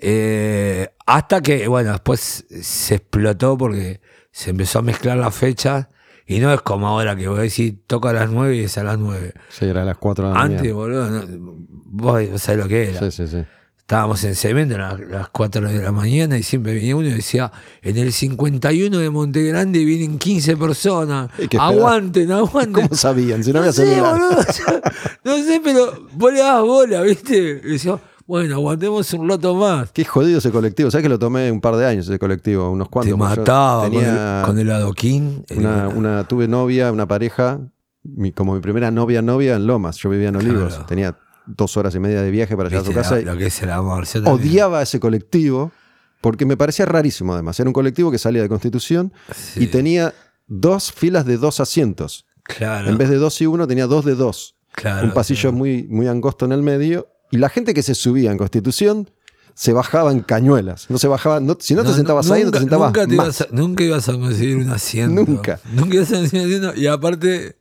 [0.01, 4.01] Eh, hasta que, bueno, después se explotó porque
[4.31, 5.89] se empezó a mezclar las fechas.
[6.33, 8.79] Y no es como ahora que voy a decir, toca a las 9 y es
[8.79, 9.33] a las 9.
[9.49, 10.75] Sí, era a las 4 de la Antes, mañana.
[10.77, 11.55] boludo, no-
[11.87, 13.01] vos sabés lo que era.
[13.01, 13.45] Sí, sí, sí.
[13.79, 17.15] Estábamos en cemento a las, las 4 de la mañana y siempre venía uno y
[17.15, 17.51] decía,
[17.83, 21.31] en el 51 de Monte Grande vienen 15 personas.
[21.59, 22.73] Aguanten, aguanten.
[22.85, 23.43] ¿Cómo sabían?
[23.43, 24.37] Si no, no había sé, boludo.
[25.25, 27.61] No sé, pero vos le dabas bola, ¿viste?
[27.65, 27.99] Y decía,
[28.31, 29.91] bueno, aguantemos un loto más.
[29.91, 30.89] Qué jodido ese colectivo.
[30.91, 32.71] ¿Sabes que lo tomé un par de años ese colectivo?
[32.71, 33.13] Unos cuantos.
[33.13, 35.45] Te mataba con el- con, el, adoquín.
[35.57, 37.59] una, Era- una- tuve novia, una pareja,
[38.05, 39.97] mi- como mi primera novia novia en Lomas.
[39.97, 40.69] Yo vivía en Olivos.
[40.75, 40.87] Claro.
[40.87, 43.21] Tenía dos horas y media de viaje para llegar a su casa.
[43.21, 44.05] y lo que es el amor.
[44.27, 45.73] Odiaba ese colectivo
[46.21, 47.59] porque me parecía rarísimo además.
[47.59, 50.15] Era un colectivo que salía de Constitución Sí, y tenía
[50.47, 52.27] dos filas de dos asientos.
[52.45, 54.55] claro, En vez de dos y uno tenía dos de dos.
[54.73, 55.57] claro, un pasillo claro.
[55.57, 57.09] muy, muy angosto en el medio.
[57.31, 59.11] Y la gente que se subía en Constitución
[59.55, 60.89] se bajaba en cañuelas.
[60.91, 63.25] No se bajaba, no- si no, te sentabas ahí, no te sentabas nunca te más.
[63.27, 65.25] ibas a- nunca ibas a conseguir un asiento.
[65.25, 65.61] Nunca.
[65.73, 66.81] Nunca ibas a conseguir un asiento.
[66.81, 67.57] Y aparte,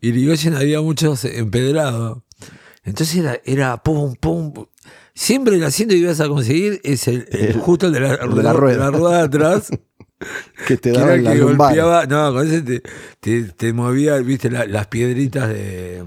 [0.00, 2.18] Irigoyen había muchos empedrados.
[2.84, 4.52] Entonces era, era pum, pum.
[4.52, 4.66] pum.
[5.14, 8.14] Siempre el asiento que ibas a conseguir es el, el- El- justo el de la,
[8.14, 8.90] el de la rueda.
[8.90, 9.68] rueda de atrás.
[10.66, 11.68] que te que la que lumbar.
[11.74, 12.06] golpeaba.
[12.06, 12.82] No, con ese te,
[13.20, 16.02] te, te movía, viste, la- las piedritas de,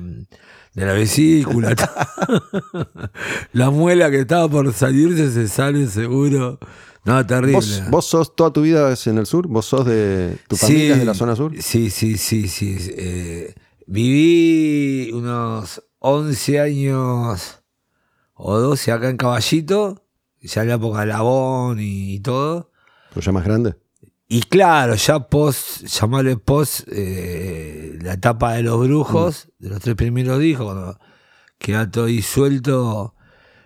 [0.76, 1.74] de la vesícula.
[3.54, 6.60] la muela que estaba por salirse se sale seguro.
[7.06, 7.56] No, terrible.
[7.56, 9.48] ¿Vos, vos sos toda tu vida en el sur?
[9.48, 11.54] ¿Vos sos de tu familia es de la zona sur?
[11.62, 12.78] Sí, sí, sí, sí.
[12.98, 17.60] Eh, viví unos 11 años
[18.34, 20.04] o 12 acá en Caballito,
[20.42, 22.72] ya en la época de Labón y, todo.
[23.16, 23.76] ¿O ya más grande?
[24.28, 29.96] Y claro, ya post, llamarle post eh, la etapa de los brujos, de los tres
[29.96, 31.00] primeros discos, cuando
[31.60, 33.14] queda todo disuelto,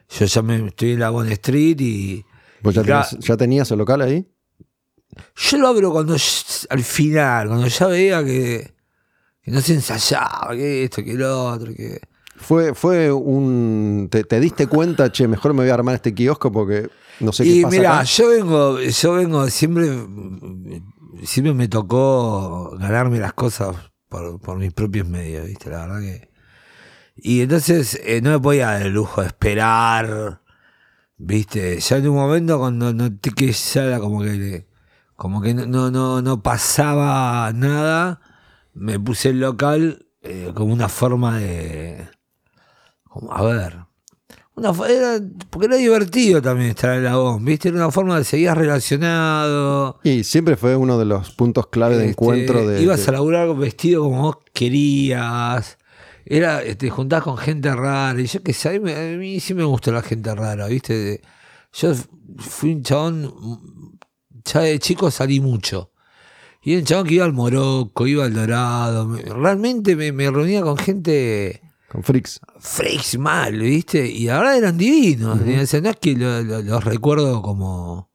[0.10, 2.26] yo ya me estoy en la Bond Street y,
[2.62, 4.28] ¿Vos ya y tenías, ya tenías el local ahí?
[5.36, 8.74] yo lo abro cuando al final, cuando ya veía que,
[9.42, 12.02] que no se ensayaba, que esto, que lo otro, que...
[12.36, 14.08] Fue, fue un.
[14.10, 17.44] Te, te diste cuenta, che, mejor me voy a armar este kiosco porque no sé
[17.44, 17.76] qué y pasa.
[17.76, 18.04] mira, acá"?
[18.04, 19.88] yo vengo, yo vengo, siempre,
[21.24, 23.76] siempre me tocó ganarme las cosas
[24.08, 25.70] por, por mis propios medios, ¿viste?
[25.70, 26.30] La verdad que.
[27.16, 30.42] Y entonces eh, no me podía dar el lujo de esperar,
[31.18, 31.80] ¿viste?
[31.80, 34.68] Ya en un momento cuando noté que ya era como que,
[35.16, 38.22] como que no, no, no, no pasaba nada,
[38.74, 42.08] me puse el local eh, como una forma de.
[43.04, 43.89] Como, a ver.
[44.60, 45.20] Una, era,
[45.50, 47.70] porque era divertido también estar en la ON, ¿viste?
[47.70, 50.00] Era una forma de seguir relacionado.
[50.04, 52.82] Y siempre fue uno de los puntos clave de Este, encuentro de.
[52.82, 55.78] ibas de- a laburar vestido como vos querías.
[56.26, 58.20] Era, te este, juntás con gente rara.
[58.22, 61.22] Y yo que sé, a mí, a mí sí me gustó la gente rara, ¿viste?
[61.74, 61.94] Yo
[62.38, 63.34] fui un chabón,
[64.46, 65.92] ya de chico salí mucho.
[66.62, 69.08] Y era un chabón que iba al Morocco, iba al Dorado.
[69.08, 72.40] me- realmente me, me reunía con gente Con Freaks.
[72.60, 74.06] freaks mal, ¿viste?
[74.08, 75.40] Y ahora eran divinos.
[75.46, 78.10] Y, o sea, no es que lo- lo- los recuerdo como.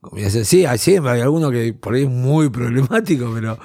[0.00, 3.58] como o sea, sí, hay- siempre hay alguno que por ahí es muy problemático, pero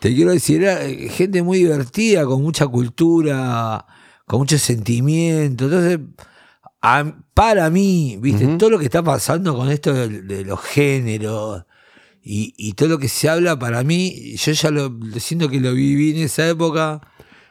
[0.00, 3.84] te quiero decir, era eh, gente muy divertida, con mucha cultura,
[4.26, 5.64] con mucho sentimiento.
[5.64, 5.98] Entonces,
[6.80, 8.46] a- para mí, ¿viste?
[8.58, 11.64] Todo lo que está pasando con esto de, de los géneros.
[12.22, 15.74] Y, y todo lo que se habla para mí, yo ya lo siento que lo
[15.74, 17.00] viví en esa época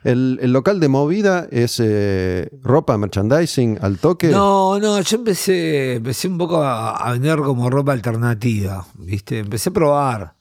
[0.03, 4.27] ¿El, el local de movida es eh, ropa, merchandising, al toque?
[4.27, 9.39] No, no, yo empecé, empecé un poco a, a vender como ropa alternativa, ¿viste?
[9.39, 10.35] Empecé a probar.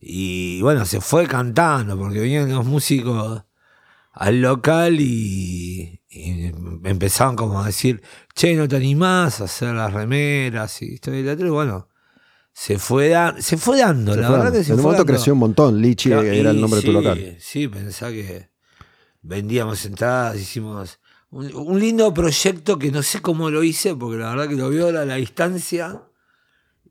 [0.00, 3.42] Y bueno, se fue cantando, porque venían los músicos
[4.12, 6.52] al local y, y
[6.84, 8.00] empezaban como a decir,
[8.34, 11.46] che, no te animás a hacer las remeras y esto y lo otro.
[11.46, 11.88] Y bueno,
[12.52, 14.58] se fue, da- se fue dando, Se la fue verdad dando.
[14.60, 15.12] que se en un fue momento dando.
[15.12, 15.80] creció un montón.
[15.82, 17.36] Lichi Claro, era el nombre de tu local.
[17.40, 18.48] Sí, pensá que
[19.26, 24.48] vendíamos entradas, hicimos un, lindo proyecto que no sé cómo lo hice, porque la verdad
[24.48, 26.02] que lo veo a la distancia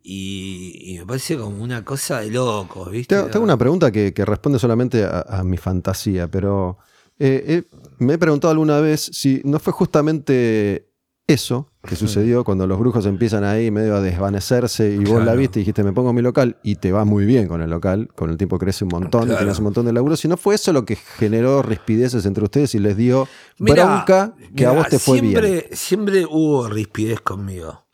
[0.04, 3.16] y, me parece como una cosa de locos, ¿viste?
[3.16, 6.78] Te, te hago una pregunta que, que responde solamente a, a mi fantasía, pero
[7.18, 7.64] eh, eh,
[8.00, 10.92] me he preguntado alguna vez si no fue justamente
[11.28, 15.60] eso que sucedió cuando los brujos empiezan ahí medio a desvanecerse y vos la viste
[15.60, 18.30] y dijiste me pongo mi local y te va muy bien con el local, con
[18.30, 19.38] el tiempo crece un montón Claro.
[19.40, 22.76] tienes un montón de laburo, si no fue eso lo que generó rispideces entre ustedes
[22.76, 23.28] y les dio
[23.60, 25.64] Mirá, bronca que a vos te fue bien.
[25.72, 27.86] siempre, hubo rispidez conmigo.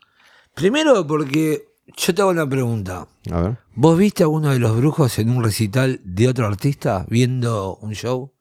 [0.54, 1.64] Primero porque
[1.96, 3.06] yo te hago una pregunta.
[3.30, 3.58] A ver.
[3.74, 7.92] ¿Vos viste a uno de los brujos en un recital de otro artista viendo un
[7.94, 8.32] show?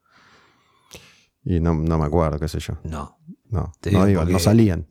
[1.44, 2.74] Y no, no me acuerdo, qué sé yo.
[2.84, 3.18] No.
[3.50, 4.88] No, no digo no salían.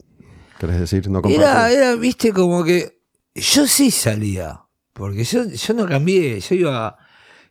[0.60, 1.08] ¿Querés decir?
[1.08, 3.00] No Era, era, viste, como que
[3.34, 4.60] yo sí salía,
[4.92, 6.98] porque yo, yo no cambié, yo iba,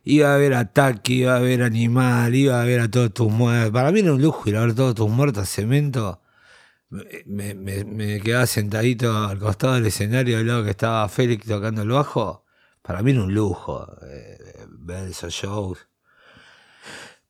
[0.04, 3.28] iba a ver a Taki, iba a ver Animal, iba a ver a todos tus
[3.32, 3.72] muertos.
[3.72, 6.22] Para mí era un lujo ir a ver todos tus muertos a cemento.
[7.26, 11.82] Me, me- me quedaba sentadito al costado del escenario al lado que estaba Félix tocando
[11.82, 12.44] el bajo.
[12.82, 14.38] Para mí era un lujo eh,
[14.70, 15.78] ver esos shows.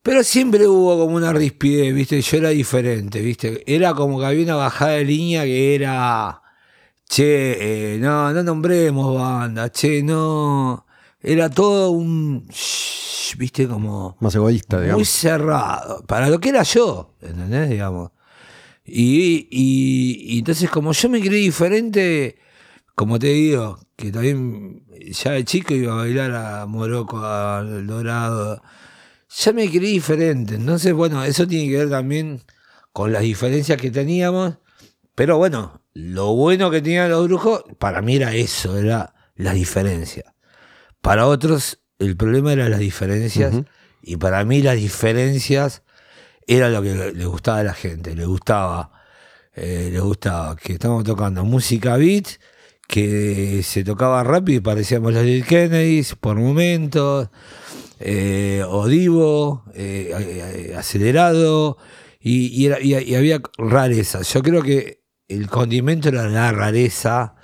[0.03, 2.21] Pero siempre hubo como una rispidez, ¿viste?
[2.21, 3.63] Yo era diferente, ¿viste?
[3.71, 6.41] Era como que había una bajada de línea que era.
[7.07, 10.85] Che, eh, no, no nombremos banda, che, no.
[11.21, 12.47] Era todo un.
[12.49, 13.67] shh, ¿Viste?
[13.67, 14.17] Como.
[14.19, 15.09] Más egoísta, Muy digamos.
[15.09, 16.03] cerrado.
[16.07, 17.69] Para lo que era yo, ¿entendés?
[17.69, 18.11] Digamos.
[18.83, 22.37] Y, y, y entonces, como yo me creí diferente,
[22.95, 28.61] como te digo, que también ya de chico iba a bailar a Morocco, al Dorado,
[29.37, 30.55] ya me creí diferente.
[30.55, 32.41] Entonces, bueno, eso tiene que ver también
[32.91, 34.55] con las diferencias que teníamos.
[35.15, 40.35] Pero bueno, lo bueno que tenían los brujos, para mí era eso, era la diferencia.
[41.01, 43.53] Para otros, el problema era las diferencias.
[44.01, 45.83] Y para mí las diferencias
[46.47, 48.15] era lo que le, le gustaba a la gente.
[48.15, 48.91] Le gustaba,
[49.53, 52.27] eh, le gustaba que estábamos tocando música beat,
[52.87, 57.29] que se tocaba rápido y parecíamos los Lil Kennedys por momentos,
[58.03, 60.11] eh, o Divo, eh,
[60.71, 61.77] eh, acelerado,
[62.19, 64.21] y, y era- y- y había rareza.
[64.21, 67.35] Yo creo que el condimento era la rareza.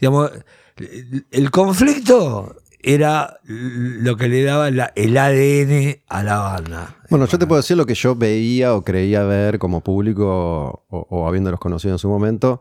[0.00, 0.30] Digamos,
[0.76, 6.96] el- el conflicto era lo que le daba la- el ADN a la banda.
[7.10, 11.06] Bueno, yo te puedo decir lo que yo veía o creía ver como público o,
[11.10, 12.60] o habiéndolos conocido en su momento.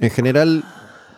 [0.00, 0.64] En general,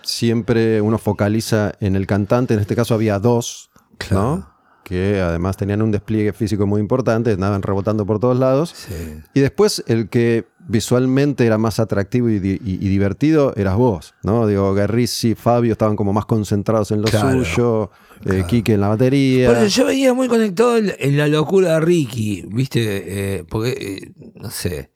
[0.02, 2.54] siempre uno focaliza en el cantante.
[2.54, 4.22] En este caso había dos, Claro.
[4.36, 4.51] ¿no?
[4.84, 8.74] Que además tenían un despliegue físico muy importante, andaban rebotando por todos lados.
[8.76, 8.94] Sí.
[9.34, 14.14] Y después el que visualmente era más atractivo y, di- y- y divertido eras vos,
[14.22, 14.46] ¿no?
[14.46, 17.90] Digo, Garrisi, Fabio estaban como más concentrados en lo Claro, suyo,
[18.20, 18.46] eh, claro.
[18.46, 19.52] Quique en la batería.
[19.64, 23.38] Eso yo venía muy conectado en, la locura de Ricky, ¿viste?
[23.38, 24.90] Eh, porque, eh, no sé.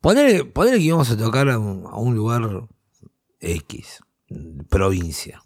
[0.00, 2.66] Poner, que íbamos a tocar a un, a un lugar
[3.40, 4.00] X,
[4.68, 5.42] provincia.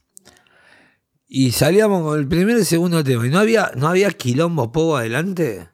[1.29, 3.27] Y salíamos con el primer y el segundo tema.
[3.27, 5.69] Y no había, no había quilombo poco adelante.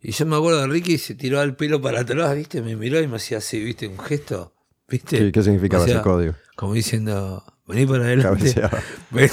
[0.00, 2.62] Y yo me acuerdo de Ricky se tiró el pelo para atrás, ¿viste?
[2.62, 3.88] Me miró y me hacía así, ¿viste?
[3.88, 4.52] Un gesto,
[4.88, 5.18] ¿viste?
[5.18, 6.34] ¿Qué, qué significaba O sea, ese código?
[6.56, 8.38] Como diciendo, vení para adelante.
[8.54, 8.80] Cabeceaba.
[9.10, 9.30] Ven-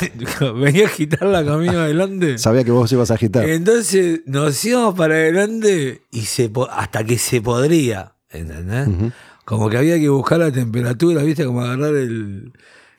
[0.62, 2.38] Venía a agitarla camino adelante.
[2.40, 3.48] Sabía que vos ibas a agitar.
[3.50, 9.12] Entonces nos íbamos para adelante y se hasta que se podría, ¿entendés?
[9.46, 11.46] Como que había que buscar la temperatura, ¿viste?
[11.46, 12.54] Como agarrar el,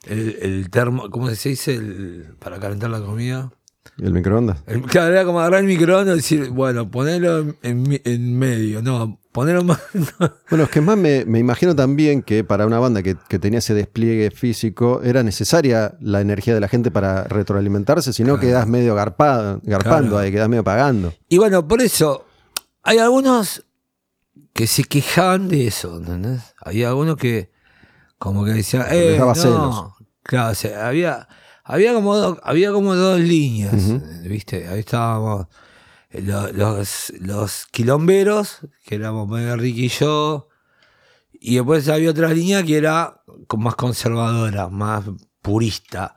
[0.05, 1.75] el, el termo, ¿cómo se dice?
[1.75, 3.51] El, para calentar la comida.
[3.97, 4.59] ¿El microondas?
[4.67, 9.19] El- claro, era como agarrar el microondas y decir, bueno, ponelo en, en medio, no,
[9.31, 9.79] ponelo más.
[10.49, 13.59] Bueno, es que más me, me imagino también que para una banda que, que tenía
[13.59, 18.41] ese despliegue físico era necesaria la energía de la gente para retroalimentarse, si no Claro.
[18.41, 20.17] quedás medio garpado, garpando Claro.
[20.19, 21.13] ahí, quedás medio pagando.
[21.29, 22.25] Y bueno, por eso,
[22.83, 23.65] hay algunos
[24.53, 26.41] que se quejaban de eso, ¿entendés?
[26.59, 27.51] Había algunos que
[28.21, 29.33] como que decían, Les eh, no.
[29.35, 29.93] celos.
[30.21, 31.27] Claro, o sea, había,
[31.63, 33.73] había, como do- había como dos líneas.
[34.29, 34.67] ¿viste?
[34.67, 35.47] Ahí estábamos
[36.11, 39.27] eh, lo- los, los quilomberos, que éramos
[39.59, 40.49] Ricky y yo,
[41.33, 43.23] y después había otra línea que era
[43.57, 45.03] más conservadora, más
[45.41, 46.15] purista.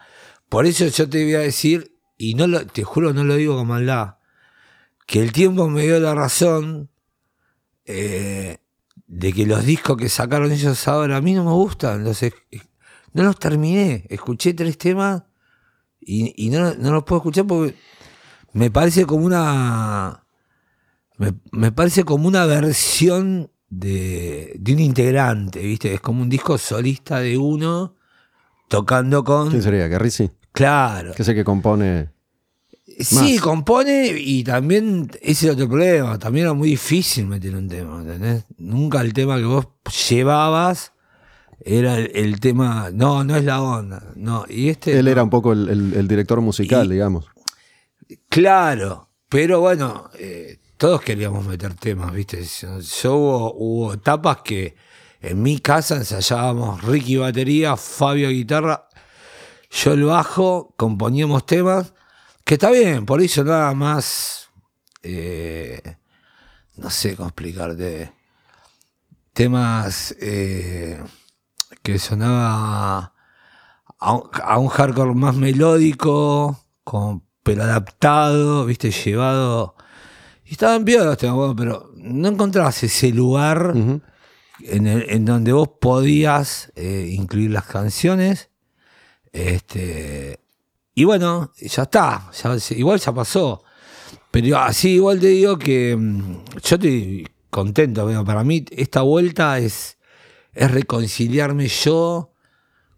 [0.51, 3.57] Por eso yo te voy a decir, y no lo, te juro no lo digo
[3.57, 4.17] con maldad,
[5.07, 6.91] que el tiempo me dio la razón
[7.87, 8.59] eh,
[9.07, 12.05] de que los discos que sacaron ellos ahora a mí no me gustan.
[12.05, 12.35] Los es-
[13.13, 14.05] no los terminé.
[14.09, 15.23] Escuché tres temas
[16.01, 17.75] y, y no, no los puedo escuchar porque
[18.53, 20.25] me parece como una.
[21.19, 25.95] Me, me parece como una versión de, de un integrante, ¿viste?
[25.95, 27.95] Es como un disco solista de uno
[28.69, 29.51] tocando con.
[29.51, 29.87] ¿Quién sería?
[29.87, 30.31] ¿Garrisi?
[30.53, 31.13] Claro.
[31.15, 32.11] Que es el que compone.
[33.01, 33.41] Sí, Más.
[33.41, 36.19] compone y también ese es otro problema.
[36.19, 38.45] También era muy difícil meter un tema, ¿entendés?
[38.59, 39.67] Nunca el tema que vos
[40.09, 40.93] llevabas
[41.61, 42.91] era el, el tema.
[42.93, 44.03] No, no es la onda.
[44.17, 44.99] No, y este.
[44.99, 45.11] Él no.
[45.11, 47.27] era un poco el, el- el director musical, Y- digamos.
[48.29, 52.45] Claro, pero bueno, eh, todos queríamos meter temas, ¿viste?
[52.45, 54.77] Yo, yo hubo, hubo etapas que
[55.21, 58.89] en mi casa ensayábamos Ricky batería, Fabio guitarra,
[59.71, 61.95] yo el bajo, componíamos temas,
[62.45, 64.51] que está bien, por eso nada más,
[65.03, 65.81] eh,
[66.77, 68.13] no sé cómo explicarte,
[69.33, 71.03] temas eh,
[71.83, 73.15] que sonaba
[73.99, 79.77] a un, a un hardcore más melódico, con, pero adaptado, viste, llevado.
[80.45, 84.03] Y estaban bien los temas, pero no encontrabas ese lugar Ujú.
[84.61, 88.51] en, el- en donde vos podías eh, incluir las canciones.
[89.33, 90.39] Este,
[90.95, 93.63] y bueno, ya está, ya- igual ya pasó.
[94.31, 99.59] Pero así igual te digo que mm, yo estoy contento, bueno, para mí esta vuelta
[99.59, 99.97] es,
[100.53, 102.33] es reconciliarme yo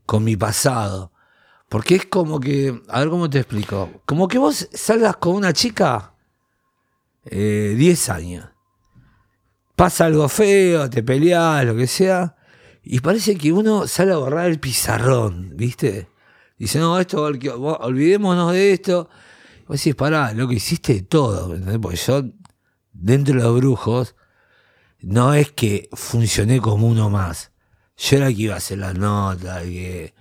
[0.07, 1.13] con mi pasado.
[1.69, 5.53] Porque es como que, a ver cómo te explico, como que vos salgas con una
[5.53, 6.15] chica
[7.25, 8.47] eh, 10 años,
[9.75, 12.37] pasa algo feo, te peleas, lo que sea,
[12.83, 16.09] y parece que uno sale a borrar el pizarrón, ¿viste?
[16.59, 19.09] Dice, no, esto, olvidémonos de esto.
[19.67, 21.79] Vos decís, pará, lo que hiciste de todo, ¿me entendés?
[21.81, 22.25] Porque yo,
[22.93, 24.15] dentro de los brujos,
[25.01, 27.53] no es que funcioné como uno más.
[27.97, 30.15] Yo era el que iba a hacer las notas, que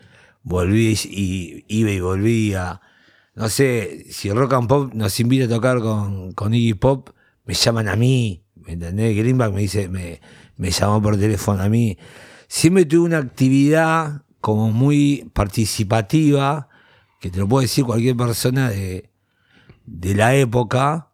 [0.44, 2.82] volví y iba y volvía.
[3.36, 7.10] No sé, si Rock and Pop nos invita a tocar con, con Iggy Pop,
[7.46, 9.16] me llaman a mí, ¿me entendés?
[9.16, 10.22] Greenback me dice, me,
[10.58, 11.98] me llamó por teléfono a mí.
[12.48, 16.68] Siempre tuve una actividad como muy participativa,
[17.20, 19.10] que te lo puede decir cualquier persona de,
[19.88, 21.10] de la época,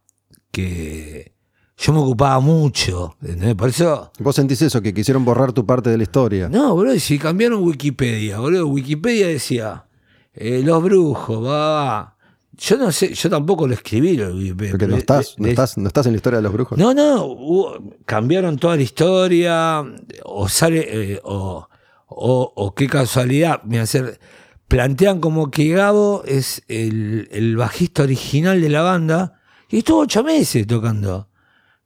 [0.52, 1.32] que
[1.78, 3.56] yo me ocupaba mucho, ¿entendés?
[3.56, 6.50] Por eso Vos sentís eso, que quisieron borrar tu parte de la historia.
[6.50, 9.86] no, boludo, si cambiaron Wikipedia, boludo, Wikipedia decía,
[10.34, 12.18] eh, los brujos, va.
[12.58, 14.72] Yo no sé, yo tampoco lo escribí lo de Wikipedia.
[14.72, 16.78] Porque no estás, no, estás, no estás en la historia de los brujos.
[16.78, 19.82] No, no, hubo- cambiaron toda la historia,
[20.26, 21.66] o sale, eh, o,
[22.14, 24.20] o, o qué casualidad, me hacer,
[24.68, 30.24] plantean como que Gabo es el, el bajista original de la banda, y estuvo ocho
[30.24, 31.30] meses tocando.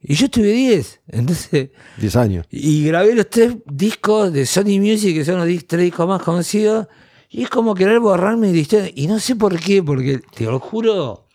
[0.02, 1.70] Y yo estuve diez, entonces...
[1.98, 2.46] 10 años.
[2.50, 6.88] Y grabé los tres discos de Sony Music, que son los tres discos más conocidos.
[7.30, 8.92] Y es como querer borrarme de historia.
[8.96, 11.28] Y no sé por qué, porque te lo juro,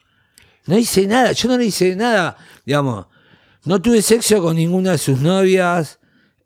[0.67, 1.33] no hice nada.
[1.33, 3.07] Yo no le hice nada, digamos.
[3.65, 6.00] No tuve sexo con ninguna de sus novias.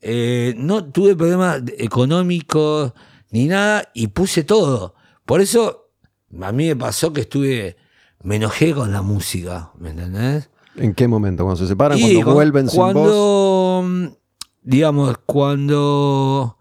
[0.04, 2.92] Eh, no tuve problemas económicos
[3.30, 3.88] ni nada.
[3.94, 4.94] Y puse todo.
[5.24, 5.88] Por eso
[6.40, 7.76] a mí me pasó que estuve.
[8.22, 9.70] Me enojé con la música.
[9.78, 10.48] ¿Me entendés?
[10.76, 11.44] ¿En qué momento?
[11.44, 11.98] ¿Cuando se separan?
[11.98, 12.92] Y ¿Cuando cu- vuelven sin vos?
[12.92, 14.06] cuando, mm,
[14.62, 16.58] digamos, cuando,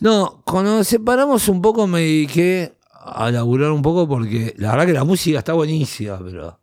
[0.00, 4.86] no, cuando nos separamos un poco me dediqué a laburar un poco porque la verdad
[4.86, 6.60] que la música está buenísima, pero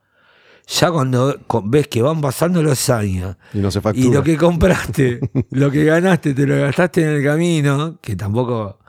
[0.68, 4.06] ya cuando ves que van pasando los años Y no se factura.
[4.08, 5.20] y lo que compraste,
[5.52, 8.80] lo que ganaste, te lo gastaste en el camino, que tampoco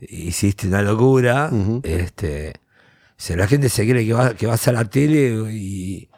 [0.00, 1.80] hiciste una locura, Ujú.
[1.84, 2.54] este,
[3.16, 6.08] si la gente se cree que, va- que vas a la tele y,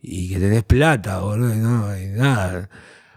[0.00, 2.68] y que tenés plata, boludo, no, y nada.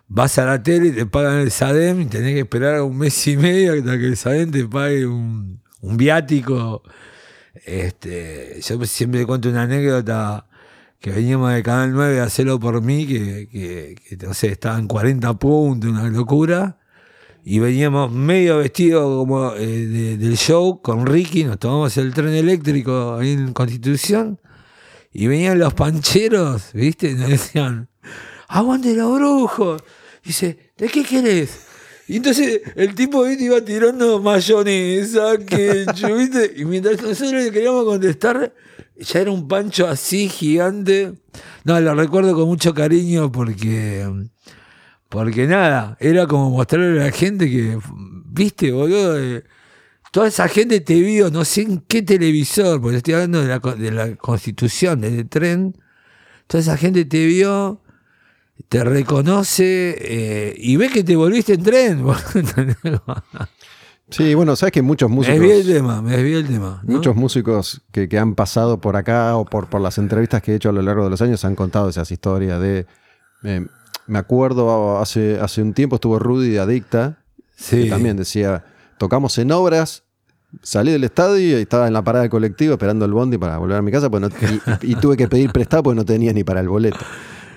[0.08, 3.28] Vas a la tele y te pagan el SADEM y tenés que esperar un mes
[3.28, 6.82] y medio hasta que el SADEM te pague un, un viático.
[7.66, 10.48] Este, yo siempre cuento una anécdota
[11.00, 14.88] que veníamos de Canal 9 a hacerlo por mí, que, que, que, no sé, estaban
[14.88, 16.78] 40 puntos, una locura.
[17.44, 22.34] Y veníamos medio vestidos como eh, de- del show con Ricky, nos tomamos el tren
[22.34, 24.40] eléctrico ahí en Constitución.
[25.12, 27.12] Y venían los pancheros, ¿viste?
[27.12, 27.88] Y nos decían,
[28.48, 29.82] aguante los brujos.
[30.24, 31.62] Dice, ¿de qué querés?
[32.08, 33.46] Y entonces el tipo ¿viste?
[33.46, 36.54] iba tirando mayonesa, ketchup, ¿viste?
[36.58, 38.54] Y mientras nosotros le queríamos contestar,
[39.00, 41.14] ya era un pancho así gigante.
[41.64, 44.08] No, lo recuerdo con mucho cariño porque,
[45.10, 47.78] porque nada, era como mostrarle a la gente que,
[48.26, 49.44] viste, boludo, eh,
[50.12, 53.60] toda esa gente te vio, no sé en qué televisor, porque estoy hablando de la,
[53.60, 55.76] de la constitución, del tren,
[56.48, 57.82] toda esa gente te vio
[58.68, 62.06] te reconoce eh, y ve que te volviste en tren.
[64.12, 65.40] Sí, bueno, sabes que muchos me músicos.
[65.40, 66.82] desvié el tema, me desvié el tema.
[66.84, 66.96] ¿no?
[66.96, 70.56] Muchos músicos que, que han pasado por acá o por, por las entrevistas que he
[70.56, 72.86] hecho a lo largo de los años han contado esas historias de...
[73.44, 73.66] eh,
[74.08, 77.20] me acuerdo hace, hace un tiempo estuvo Rudy de Adicta,
[77.56, 77.84] Sí.
[77.84, 78.64] que también decía,
[78.98, 80.04] tocamos en obras,
[80.64, 83.78] salí del estadio y estaba en la parada del colectivo esperando el bondi para volver
[83.78, 84.30] a mi casa pues no-
[84.82, 86.98] y, y tuve que pedir prestado porque no tenía ni para el boleto.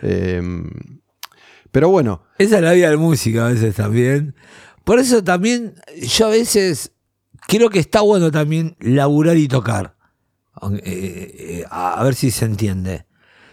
[0.02, 0.42] Eh,
[1.70, 4.34] pero bueno, Esa es la vida del músico a veces también.
[4.84, 6.92] Por eso también yo a veces
[7.46, 9.94] creo que está bueno también laburar y tocar.
[10.70, 13.06] Eh, eh, a, ver si se entiende.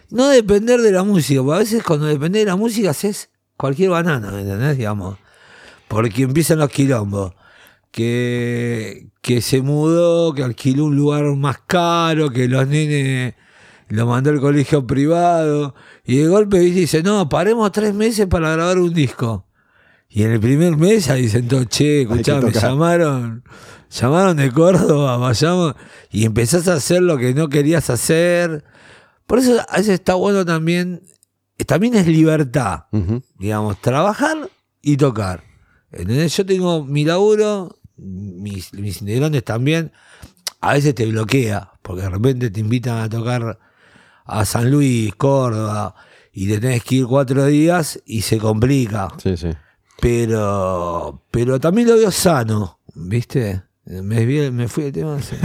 [0.10, 3.92] No depender de la música, porque a veces cuando depende de la música haces cualquier
[3.92, 4.78] banana, ¿me entendés?
[4.78, 5.18] Digamos.
[5.88, 7.34] Porque empiezan los quilombos.
[7.92, 13.34] Que, que se mudó, que alquiló un lugar más caro, que los nenes
[13.88, 15.74] lo mandó al colegio privado.
[16.06, 19.49] Y de golpe dice, no, paremos tres meses para grabar un disco.
[20.12, 23.44] Y en el primer mes ya dicen todo, che, escuchá, me llamaron,
[23.92, 25.76] llamaron de Córdoba, vayamos,
[26.10, 28.66] y empezás a hacer lo que no querías hacer.
[29.28, 31.04] Por eso a veces está bueno también,
[31.68, 32.86] también es libertad,
[33.38, 34.50] digamos, trabajar
[34.82, 35.44] y tocar.
[35.92, 36.36] ¿Entendés?
[36.36, 39.92] Yo tengo mi laburo, mis, mis integrantes también,
[40.60, 43.60] a veces te bloquea, porque de repente te invitan a tocar
[44.26, 45.94] a San Luis, Córdoba,
[46.34, 49.10] y te tenés que ir cuatro días y se complica.
[49.22, 49.50] sí, sí.
[50.02, 53.64] Pero, pero también lo veo sano, ¿viste?
[53.86, 55.20] Me, me fui de tema.
[55.20, 55.36] sí.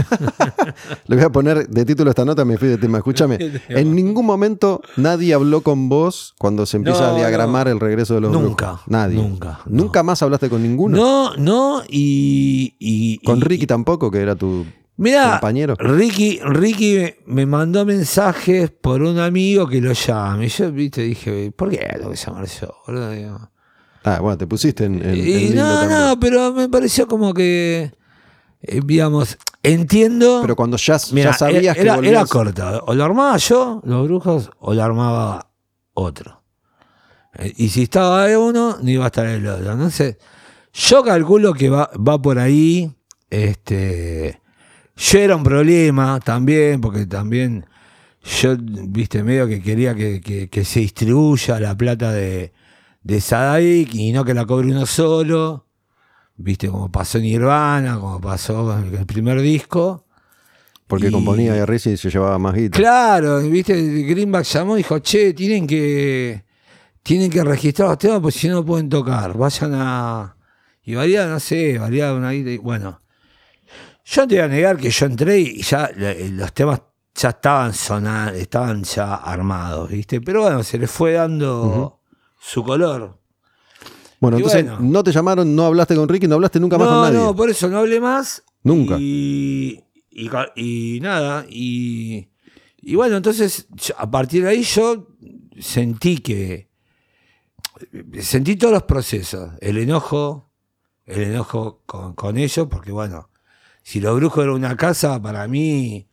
[1.06, 2.98] Le voy a poner de título esta nota, me fui de tema.
[2.98, 3.38] Escúchame,
[3.68, 8.14] en ningún momento nadie habló con vos cuando se empieza No, a diagramar el regreso
[8.14, 8.88] de los Nunca, brujos.
[8.88, 9.16] Nadie.
[9.16, 9.84] nunca, no.
[9.84, 10.96] Nunca más hablaste con ninguno.
[10.96, 12.74] No, no, y.
[12.78, 15.74] y Con y- Ricky tampoco, que era tu compañero.
[15.78, 20.46] Ricky, Ricky me- mandó mensajes por un amigo que lo llame.
[20.46, 22.68] Y yo, viste, dije, ¿por qué tengo que llamar yo?
[24.04, 26.00] Ah, bueno, te pusiste en, en- y lindo no, también.
[26.00, 27.90] no, pero me pareció como que,
[28.62, 30.40] eh, digamos, entiendo.
[30.42, 30.98] Pero cuando ya,
[31.32, 32.80] sabías era, que era corta.
[32.86, 35.50] O lo armaba yo, los brujos, o lo armaba
[35.94, 36.42] otro.
[37.38, 39.72] Eh, Y si estaba uno, no iba a estar el otro.
[39.72, 40.18] Entonces,
[40.74, 42.92] yo calculo que va, va por ahí.
[43.30, 44.40] Este,
[44.96, 47.64] yo era un problema también, porque también
[48.40, 52.52] yo, viste, medio que quería que, que- que se distribuya la plata de,
[53.04, 55.66] de Sadaik y no que la cobre uno solo.
[56.36, 60.04] Viste, como pasó en Nirvana, como pasó con el primer disco.
[60.88, 62.76] Porque y- componía y Rizzi se llevaba más guita.
[62.76, 66.44] Claro, viste, Greenback llamó y dijo, che, tienen que
[67.02, 69.36] tienen que registrar los temas porque si no pueden tocar.
[69.36, 70.36] Vayan a.
[70.82, 73.00] Y valía, no sé, valía una guita y- Bueno.
[74.06, 76.82] Yo no te voy a negar que yo entré y ya eh, los temas
[77.14, 80.20] ya estaban sonando, estaban ya armados, ¿viste?
[80.20, 82.00] Pero bueno, se les fue dando
[82.46, 83.18] su color.
[84.20, 84.78] Bueno, Y entonces bueno.
[84.80, 87.18] no te llamaron, no hablaste con Ricky, no hablaste nunca más no, con nadie.
[87.18, 88.42] no, por eso no hablé más.
[88.62, 88.96] Nunca.
[88.98, 92.28] Y, y, ca- y nada, y,
[92.78, 93.66] y bueno, entonces
[93.96, 95.08] a partir de ahí yo
[95.58, 96.68] sentí que.
[98.20, 99.50] Sentí todos los procesos.
[99.60, 100.48] El enojo,
[101.06, 103.28] el enojo con, con ellos, porque bueno,
[103.82, 106.06] si los brujos eran una casa, para mí.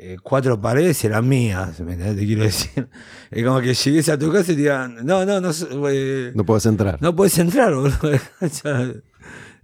[0.00, 1.76] Eh, cuatro paredes eran mías.
[1.76, 2.88] Te quiero decir.
[3.30, 5.50] Es como que llegues a tu casa y te digan, no, no, no,
[5.90, 6.98] eh, No puedes entrar.
[7.02, 8.12] no puedes entrar, boludo.
[8.40, 8.92] Ya,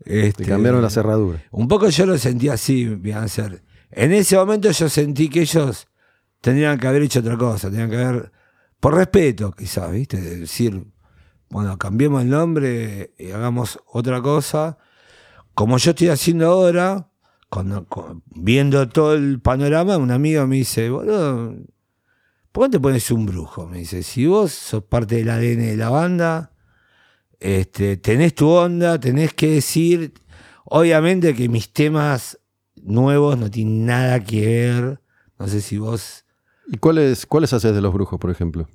[0.05, 1.43] Te este, cambiaron la cerradura.
[1.51, 3.62] Un poco yo lo sentí así, bien a ser.
[3.91, 5.87] En ese momento yo sentí que ellos
[6.41, 8.32] tendrían que haber hecho otra cosa, tendrían que haber,
[8.80, 10.20] por respeto quizás, ¿viste?
[10.20, 10.85] De decir,
[11.49, 14.76] bueno, cambiemos el nombre y hagamos otra cosa.
[15.55, 17.09] Como yo estoy haciendo ahora,
[17.55, 17.86] cuando,
[18.34, 21.55] viendo todo el panorama, un amigo me dice, boludo,
[22.52, 23.66] ¿por qué te pones un brujo?
[23.66, 26.52] Me dice, si vos sos parte del ADN de la banda,
[27.38, 30.14] este, tenés tu onda, tenés que decir,
[30.64, 32.38] obviamente que mis temas
[32.76, 35.00] nuevos no tienen nada que ver,
[35.38, 36.24] no sé si vos...
[36.66, 38.66] ¿Y cuáles, cuáles haces de los brujos, por ejemplo?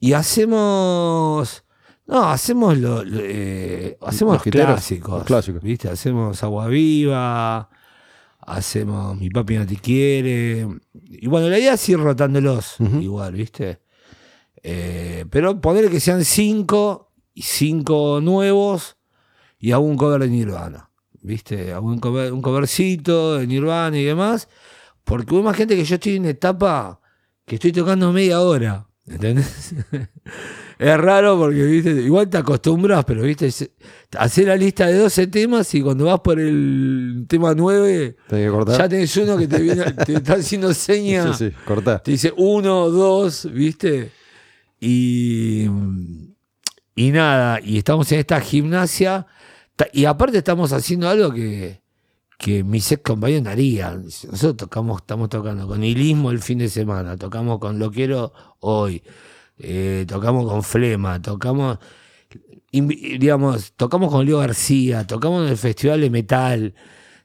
[0.00, 1.64] Y hacemos...
[2.06, 5.14] No, hacemos lo, lo- eh, hacemos Los clásicos.
[5.18, 5.62] los clásicos.
[5.62, 5.90] ¿Viste?
[5.90, 7.68] Hacemos Agua Viva,
[8.56, 10.66] hacemos Mi papi no te quiere.
[11.04, 13.80] Y bueno, la idea es ir rotándolos igual, ¿viste?
[14.62, 18.96] Eh, pero poner que sean cinco y cinco nuevos
[19.58, 20.90] y hago un cover de Nirvana.
[21.20, 21.76] ¿Viste?
[21.76, 24.48] Un, cover- un covercito de Nirvana y demás.
[25.04, 27.00] Porque hubo más gente que yo estoy en etapa
[27.44, 28.86] que estoy tocando media hora.
[29.06, 29.74] ¿Entendés?
[30.78, 33.50] es raro porque, viste, igual te acostumbras, pero viste,
[34.16, 38.50] hacer la lista de 12 temas y cuando vas por el tema 9, ¿Tenés que
[38.50, 38.78] cortar?
[38.78, 41.38] ya tenés uno que te, viene, te está haciendo señas.
[41.38, 41.98] Sí, sí, cortá.
[41.98, 44.12] Te dice uno, dos, ¿viste?
[44.80, 45.66] Y,
[46.94, 49.26] y nada, y estamos en esta gimnasia.
[49.92, 51.82] Y aparte estamos haciendo algo que,
[52.38, 54.04] que mis ex compañeros harían.
[54.04, 59.02] Nosotros tocamos, estamos tocando con Ilismo el fin de semana, tocamos con Lo Quiero hoy,
[59.58, 61.78] eh, tocamos con Flema, tocamos,
[62.72, 66.74] digamos, tocamos con Leo García, tocamos en el Festival de Metal,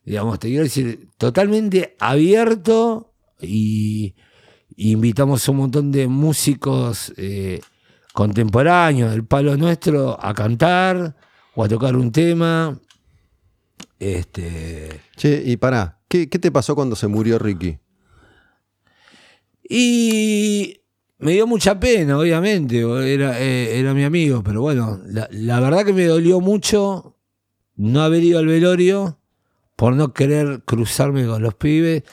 [0.06, 4.16] digamos, te quiero decir, totalmente abierto y,
[4.76, 7.62] y invitamos a un montón de músicos eh,
[8.14, 11.16] contemporáneos del palo nuestro a cantar
[11.56, 12.80] o a tocar un tema.
[14.00, 17.80] Este, Che, y pará, ¿qué, qué te pasó cuando se murió Ricky?
[19.76, 20.83] y
[21.24, 25.86] me dio mucha pena, obviamente, era, eh, era mi amigo, pero bueno, la, la verdad
[25.86, 27.16] que me dolió mucho
[27.76, 29.18] no haber ido al velorio
[29.76, 32.04] por no querer cruzarme con los pibes,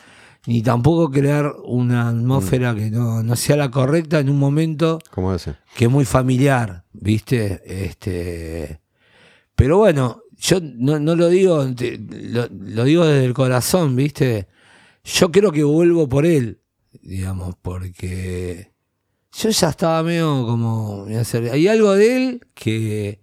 [0.46, 5.36] ni tampoco crear una atmósfera que no, no sea la correcta en un momento ¿Cómo
[5.76, 7.60] que es muy familiar, ¿viste?
[7.64, 8.80] Este,
[9.54, 14.48] pero bueno, yo no, no lo digo, lo digo desde el corazón, ¿viste?
[15.04, 16.60] Yo creo que vuelvo por él,
[17.02, 18.72] digamos, porque
[19.32, 21.06] yo ya estaba medio como...
[21.52, 23.20] Hay algo de él que...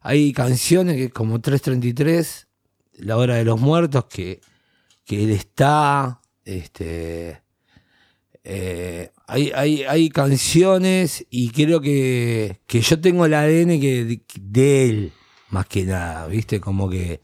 [0.00, 2.46] Hay canciones que como 333,
[2.98, 4.40] La Hora de los Muertos, que,
[5.04, 6.20] que él está...
[6.44, 7.42] Este,
[8.44, 14.22] eh, hay, hay, hay canciones y creo que, que yo tengo el ADN que, de,
[14.40, 15.12] de él,
[15.50, 16.60] más que nada, ¿viste?
[16.60, 17.20] Como que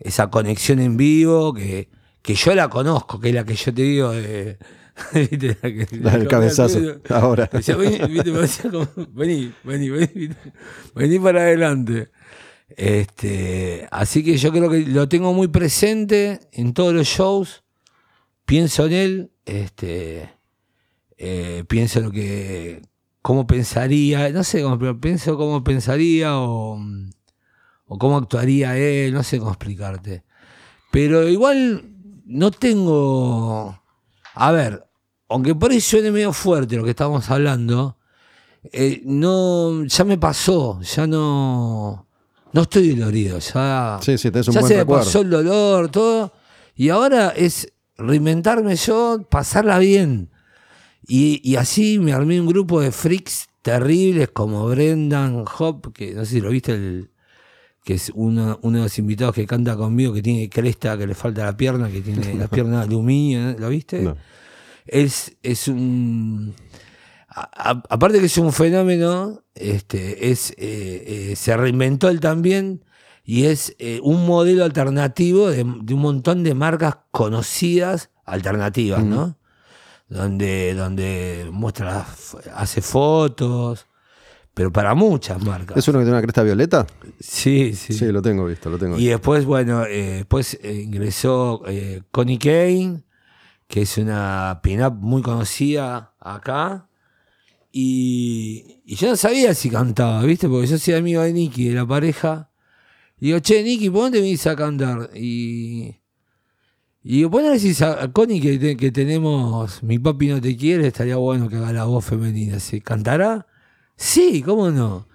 [0.00, 1.88] esa conexión en vivo, que,
[2.22, 4.12] que yo la conozco, que es la que yo te digo.
[4.12, 4.58] eh,
[5.12, 5.56] ¿viste?
[6.00, 6.78] La del cabezazo,
[7.10, 7.48] ahora.
[7.52, 8.32] Decía, vení, ¿viste?
[8.32, 10.52] Me decía como, vení, vení, vení, ¿viste?
[10.94, 12.10] vení para adelante.
[12.68, 17.62] Este, así que yo creo que lo tengo muy presente en todos los shows.
[18.44, 20.30] Pienso en él, este,
[21.16, 22.82] eh, pienso lo que,
[23.22, 26.80] cómo pensaría, no sé, cómo, pero pienso cómo pensaría o,
[27.86, 30.24] o cómo actuaría él, no sé cómo explicarte.
[30.92, 31.90] Pero igual
[32.24, 33.82] no tengo,
[34.34, 34.85] a ver,
[35.28, 37.96] aunque por ahí suene medio fuerte lo que estamos hablando,
[38.72, 42.06] eh, no, ya me pasó, ya no,
[42.52, 45.88] no estoy dolorido, ya, Sí, sí, tenés un ya buen se me pasó el dolor,
[45.90, 46.32] todo,
[46.74, 50.30] y ahora es reinventarme yo, pasarla bien.
[51.08, 56.24] Y, y así me armé un grupo de freaks terribles como Brendan Hop, que no
[56.24, 57.10] sé si lo viste, el,
[57.86, 61.14] que es uno, uno de los invitados que canta conmigo, que tiene cresta, que le
[61.14, 63.56] falta la pierna, que tiene las piernas de aluminio.
[63.56, 64.02] ¿lo viste?
[64.02, 64.16] No.
[64.86, 66.54] Es, es un.
[67.28, 72.84] a- a- aparte que es un fenómeno, este, es, eh, eh, se reinventó él también
[73.24, 79.36] y es eh, un modelo alternativo de, de un montón de marcas conocidas alternativas, ¿no?
[80.08, 82.06] Donde, donde muestra,
[82.54, 83.86] hace fotos,
[84.54, 85.76] pero para muchas marcas.
[85.76, 86.86] ¿Es uno que tiene una cresta violeta?
[87.18, 87.92] Sí, sí.
[87.92, 93.02] Sí, lo tengo visto, lo tengo Y después, bueno, eh, después ingresó eh, Connie Kane,
[93.66, 96.88] que es una pin-up muy conocida acá.
[97.72, 100.48] Y, y yo no sabía si cantaba, ¿viste?
[100.48, 102.50] Porque yo soy amigo de Nicky, de la pareja.
[103.18, 105.10] Y digo, che, Nicky, ¿por dónde viniste a cantar?
[105.14, 105.96] Y,
[107.02, 110.88] y digo, ¿por decís a, Connie que, que tenemos Mi papi no te quiere?
[110.88, 112.58] Estaría bueno que haga la voz femenina.
[112.60, 113.46] ¿Se cantará?
[113.96, 115.08] Sí, ¿cómo no?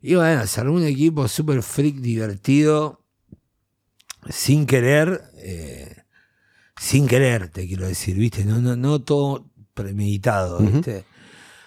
[0.00, 3.04] Y bueno, se armó un equipo súper freak, divertido,
[4.28, 6.03] sin querer, eh,
[6.76, 8.44] sin querer, te quiero decir, ¿viste?
[8.44, 11.04] No, no, no todo premeditado, ¿viste?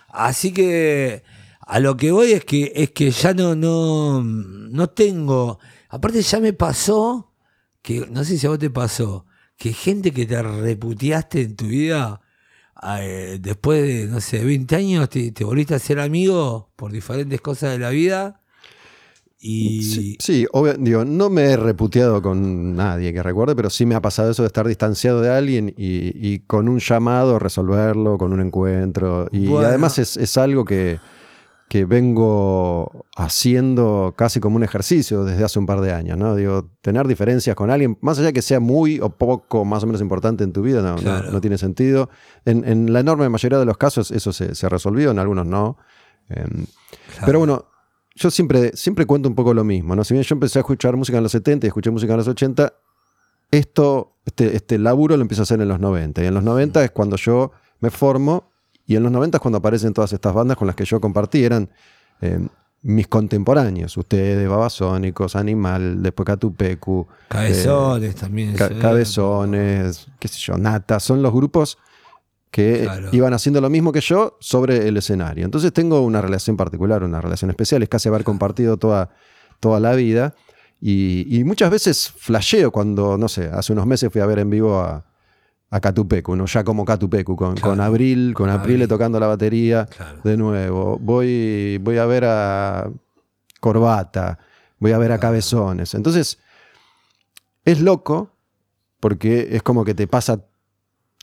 [0.10, 1.24] Así que
[1.60, 5.60] a lo que voy es que, es que ya no, no, no tengo.
[5.89, 7.34] Aparte, ya me pasó
[7.82, 9.26] que, no sé si a vos te pasó,
[9.58, 12.22] que gente que te reputeaste en tu vida,
[12.99, 17.41] eh, después de, no sé, 20 años, te, te volviste a ser amigo por diferentes
[17.41, 18.41] cosas de la vida.
[19.47, 19.81] Y.
[19.83, 23.95] Sí, sí, obvio- digo, no me he reputeado con nadie que recuerde, pero sí me
[23.95, 28.33] ha pasado eso de estar distanciado de alguien y, y con un llamado resolverlo, con
[28.33, 29.27] un encuentro.
[29.31, 29.67] Y Bueno.
[29.69, 30.99] además es, es algo que,
[31.69, 36.35] que vengo haciendo casi como un ejercicio desde hace un par de años, ¿no?
[36.35, 40.01] Digo, tener diferencias con alguien, más allá que sea muy o poco, más o menos
[40.01, 41.31] importante en tu vida, no, no- Claro.
[41.31, 42.09] no tiene sentido.
[42.45, 45.77] En, en la enorme mayoría de los casos eso se, se resolvió, en algunos no.
[46.29, 46.65] Em,
[47.25, 47.65] pero bueno,
[48.18, 50.03] yo siempre, siempre cuento un poco lo mismo, ¿no?
[50.03, 52.28] Si bien yo empecé a escuchar música en los 70 y escuché música en los
[52.28, 52.74] 80,
[53.51, 56.24] esto, este, este laburo lo empiezo a hacer en los 90.
[56.24, 58.51] Y en los 90 es cuando yo me formo,
[58.88, 61.43] y en los 90 es cuando aparecen todas estas bandas con las que yo compartí,
[61.43, 61.70] eran
[62.22, 62.39] eh,
[62.82, 68.55] mis contemporáneos, ustedes, Babasónicos, Animal, después Catupecu, Cabezones también.
[68.55, 68.70] Ca-.
[68.80, 71.78] Cabezones, qué sé yo, Nata, son los grupos
[72.51, 73.09] que Claro.
[73.11, 75.45] iban haciendo lo mismo que yo sobre el escenario.
[75.45, 79.09] Entonces tengo una relación particular, una relación especial, es casi haber compartido toda,
[79.59, 80.33] toda la vida.
[80.79, 84.49] Y, y muchas veces flasheo cuando, no sé, hace unos meses fui a ver en
[84.49, 85.05] vivo a,
[85.69, 86.45] a Catupecu, ¿no?
[86.45, 87.69] ya como Catupecu, con, Claro.
[87.71, 88.61] con Abril, con Abril.
[88.61, 90.21] Aprile tocando la batería Claro.
[90.23, 90.97] de nuevo.
[90.99, 92.89] Voy, voy a ver a
[93.59, 94.39] Corbata,
[94.79, 95.93] voy a ver a Cabezones.
[95.95, 96.37] Entonces,
[97.65, 98.31] es loco
[98.99, 100.39] porque es como que te pasa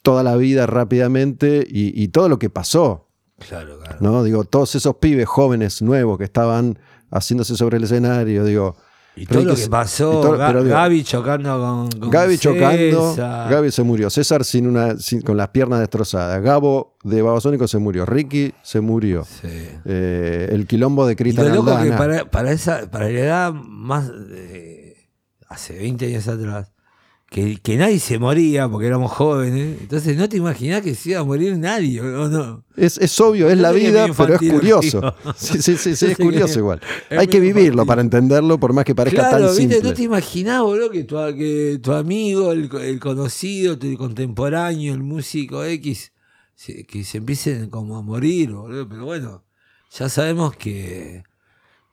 [0.04, 3.08] toda la vida rápidamente y, y todo lo que pasó,
[3.48, 3.96] Claro, claro.
[4.00, 4.22] ¿no?
[4.22, 6.78] Digo, todos esos pibes jóvenes, nuevos, que estaban
[7.10, 8.76] haciéndose sobre el escenario, digo,
[9.16, 12.38] Y todo lo que pasó, y todo- Ga- pero digo, Gaby chocando con, con Gaby
[12.38, 13.50] chocando, César.
[13.50, 17.78] Gaby se murió, César sin una, sin- con las piernas destrozadas, Gabo de Babasónico se
[17.78, 19.48] murió, Ricky se murió, Sí.
[19.84, 24.08] Eh, el quilombo de Cristian lo loco que para, para esa, para la edad más
[24.08, 25.08] de-
[25.48, 26.72] hace 20 años atrás,
[27.34, 31.20] que, que nadie se moría porque éramos jóvenes, entonces no te imaginás que se iba
[31.20, 32.64] a morir nadie, ¿o no?
[32.76, 35.00] Es, es obvio, es la vida, pero es curioso.
[35.36, 36.80] Sí, sí, sí, es curioso igual.
[37.10, 37.86] es Hay que vivirlo infantil.
[37.88, 39.74] para entenderlo, por más que parezca Claro, tan ¿viste?
[39.74, 39.82] simple.
[39.90, 45.02] no te imaginás, boludo, que tu, que tu amigo, el, el conocido, tu contemporáneo, el
[45.02, 46.12] músico X,
[46.86, 48.88] que se empiecen como a morir, boludo.
[48.88, 49.44] Pero bueno,
[49.90, 51.24] ya sabemos que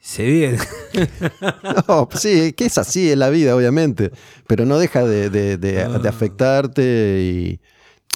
[0.01, 0.57] se viene.
[1.87, 4.11] No, pues sí, que es así es la vida, obviamente,
[4.47, 5.99] pero no deja de, de- de- Ah.
[5.99, 7.61] de afectarte y,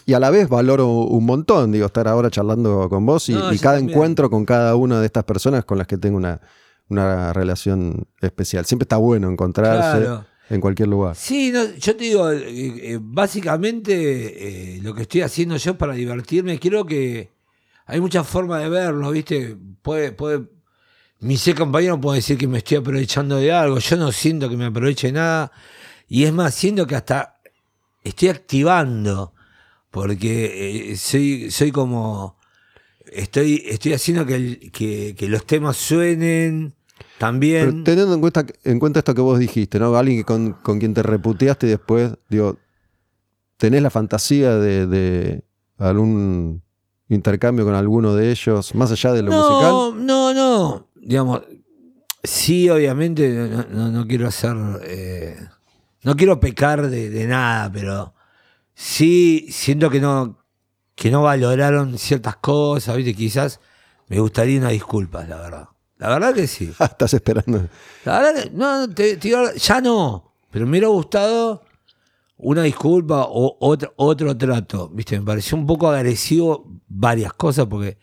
[0.06, 3.54] y a la vez valoro un montón, digo, estar ahora charlando con vos y, No,
[3.54, 3.96] y yo cada también.
[3.98, 6.42] encuentro con cada una de estas personas con las que tengo una,
[6.90, 8.66] una relación especial.
[8.66, 10.26] Siempre está bueno encontrarse Claro.
[10.50, 11.16] en cualquier lugar.
[11.16, 12.44] Sí, no, yo te digo, eh,
[12.94, 17.32] eh, básicamente eh, lo que estoy haciendo yo para divertirme, creo que
[17.88, 19.56] hay muchas formas de verlo, ¿viste?
[19.82, 20.46] Puede, puede,
[21.26, 24.58] mi ser compañero puede decir que me estoy aprovechando de algo, yo no siento que
[24.58, 25.52] me aproveche de nada,
[26.08, 27.40] y es más, siento que hasta
[28.04, 29.34] estoy activando,
[29.92, 32.38] porque eh, soy, soy como,
[33.12, 37.84] estoy, estoy haciendo que, el- que, que los temas suenen Pero también.
[37.84, 39.96] teniendo en cuenta, en cuenta esto que vos dijiste, ¿no?
[39.96, 42.58] Alguien que con, con quien te reputeaste y después, digo,
[43.58, 45.44] ¿tenés la fantasía de, de
[45.78, 46.62] algún
[47.10, 49.72] intercambio con alguno de ellos, más allá de lo musical?
[49.72, 50.85] No, no, no.
[51.06, 51.44] Digamos,
[52.24, 54.56] sí, obviamente, no, no- no quiero hacer.
[54.84, 55.38] eh,
[56.04, 58.14] no quiero pecar de, de nada, pero
[58.74, 60.38] sí siento que no,
[60.96, 63.14] que no valoraron ciertas cosas, ¿viste?
[63.16, 63.60] Quizás
[64.08, 65.68] me gustaría una disculpa, la verdad.
[65.98, 66.72] La verdad que sí.
[66.80, 67.68] Ah, Estás esperando.
[68.04, 70.34] La verdad que, no, te, te ya no.
[70.52, 71.64] Pero me hubiera gustado
[72.38, 74.90] una disculpa o otro, otro trato.
[74.90, 77.98] Viste, me pareció un poco agresivo varias cosas porque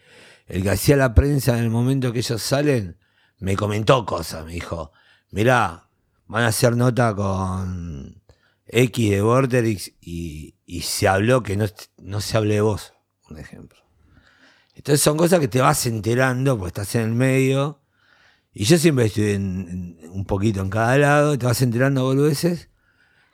[0.47, 2.99] el que hacía la prensa en el momento que ellos salen
[3.39, 4.45] me comentó cosas.
[4.45, 4.93] Me dijo,
[5.31, 5.89] mirá,
[6.27, 8.23] van a hacer nota con
[8.67, 11.67] X de Vorterix y, y se habló que no,
[11.99, 12.95] no se hable de vos,
[13.29, 13.79] un ejemplo.
[14.75, 17.81] Entonces son cosas que te vas enterando porque estás en el medio.
[18.55, 22.69] Y yo siempre estoy en- en- un poquito en cada lado, te vas enterando boludeces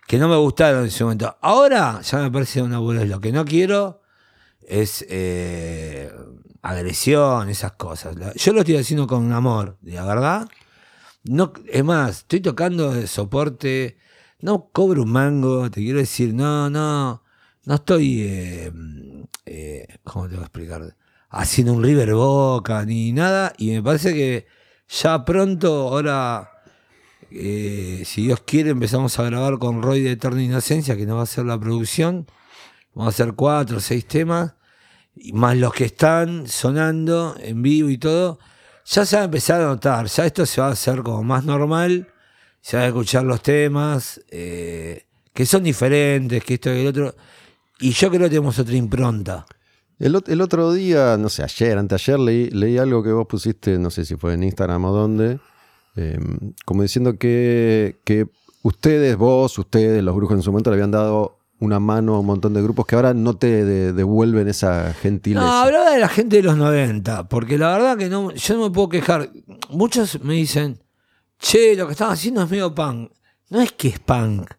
[0.06, 1.36] que no me gustaron en ese momento.
[1.42, 3.08] Ahora ya me parece una boludez.
[3.08, 4.00] Lo que no quiero
[4.62, 6.10] es eh,
[6.62, 8.16] agresión, esas cosas.
[8.36, 10.48] Yo lo estoy haciendo con amor, la verdad.
[11.24, 13.98] No, es más, estoy tocando de soporte,
[14.40, 17.22] no cobro un mango, te quiero decir, no, no,
[17.64, 18.72] no estoy, eh,
[19.44, 20.96] eh, ¿cómo te voy a explicar?
[21.30, 24.46] Haciendo un River Boca ni nada, y me parece que
[24.88, 26.50] ya pronto, ahora,
[27.30, 31.20] eh, si Dios quiere, empezamos a grabar con Roy de Eterna Inocencia, que nos va
[31.20, 32.26] a hacer la producción.
[32.94, 34.54] Vamos a hacer cuatro o seis temas,
[35.32, 38.38] más los que están sonando en vivo y todo.
[38.86, 41.44] Ya se va a empezar a notar, ya esto se va a hacer como más
[41.44, 42.08] normal,
[42.60, 45.04] se van a escuchar los temas, eh,
[45.34, 47.14] que son diferentes, que esto y el otro.
[47.80, 49.46] Y yo creo que tenemos otra impronta.
[49.98, 53.90] El, el otro día, no sé, ayer, anteayer, leí, leí algo que vos pusiste, no
[53.90, 55.38] sé si fue en Instagram o dónde,
[55.96, 56.18] eh,
[56.64, 58.26] como diciendo que, que
[58.62, 62.26] ustedes, vos, ustedes, los brujos en su momento le habían dado una mano a un
[62.26, 65.44] montón de grupos que ahora no te de- devuelven esa gentileza.
[65.44, 68.64] No, hablaba de la gente de los 90, porque la verdad que no, yo no
[68.64, 69.30] me puedo quejar.
[69.70, 70.80] Muchos me dicen,
[71.38, 73.10] che, lo que están haciendo es medio punk.
[73.50, 74.50] No es que es punk.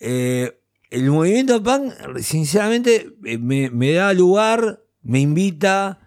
[0.00, 0.58] Eh,
[0.90, 6.00] el movimiento punk, sinceramente, eh, me, da lugar, me invita,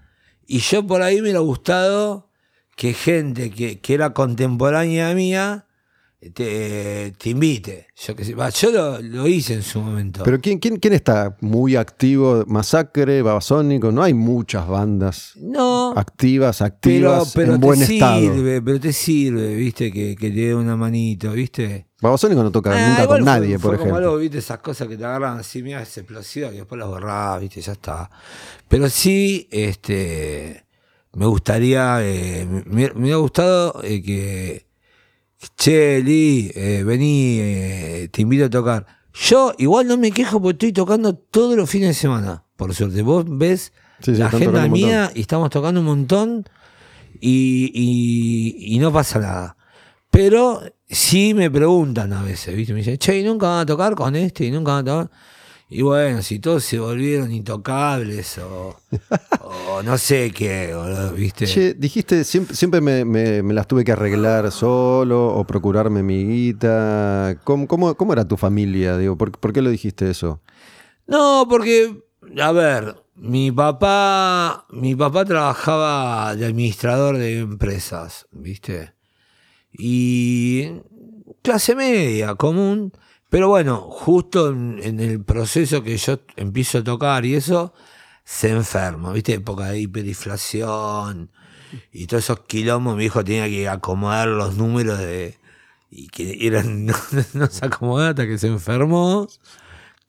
[0.45, 2.29] y yo por ahí me hubiera gustado
[2.75, 5.67] que gente que, que era contemporánea mía
[6.29, 7.87] te, te invite.
[7.95, 10.23] Yo, que sé, va, yo lo, lo hice en su momento.
[10.23, 12.43] Pero ¿quién, quién, quién está muy activo?
[12.47, 18.19] Masacre, Babasónico, no hay muchas bandas no, activas, pero, activas, pero en te buen estado.
[18.19, 21.87] sirve, pero te sirve, viste, que, que te dé una manito, viste.
[22.01, 24.09] Babasónico no toca Ah, nunca con fue- nadie, fue por como ejemplo.
[24.11, 27.39] algo, viste, esas cosas que te agarran así, mira, es explosiva, que después las borrás,
[27.41, 28.09] viste, ya está.
[28.67, 30.65] Pero sí, este,
[31.13, 34.65] me gustaría, eh, me, me hubiera gustado eh, que,
[35.57, 38.85] che, Lee, eh, vení, eh, te invito a tocar.
[39.13, 43.01] Yo igual no me quejo porque estoy tocando todos los fines de semana, por suerte.
[43.01, 43.73] Vos ves
[44.03, 46.45] Sí, sí, la agenda mía y estamos tocando un montón
[47.19, 49.57] y, y- y no pasa nada.
[50.09, 52.73] Pero sí me preguntan a veces, ¿viste?
[52.73, 54.45] Me dicen, che, ¿y nunca van a tocar con este?
[54.45, 55.11] ¿Y nunca van a tocar?
[55.73, 58.75] Y bueno, si todos se volvieron intocables o,
[59.41, 61.45] o no sé qué, boludo, ¿viste?
[61.45, 66.25] Che, dijiste, siempre, siempre me, me- me las tuve que arreglar solo o procurarme mi
[66.25, 67.37] guita.
[67.45, 68.97] ¿Cómo, cómo, cómo era tu familia?
[68.97, 70.41] Digo, ¿por, por qué lo dijiste eso?
[71.07, 72.03] No, porque,
[72.41, 78.91] a ver, mi papá, mi papá trabajaba de administrador de empresas, ¿viste?
[79.71, 80.67] Y
[81.41, 82.91] clase media, común.
[83.31, 87.73] Pero bueno, justo en, en el proceso que yo empiezo a tocar y eso,
[88.25, 89.33] se enferma, ¿viste?
[89.35, 91.31] Época de hiperinflación
[91.93, 95.37] y todos esos quilombos, mi hijo tenía que acomodar los números de...
[95.89, 96.93] Y que eran, no,
[97.33, 99.27] no se acomodó hasta que se enfermó.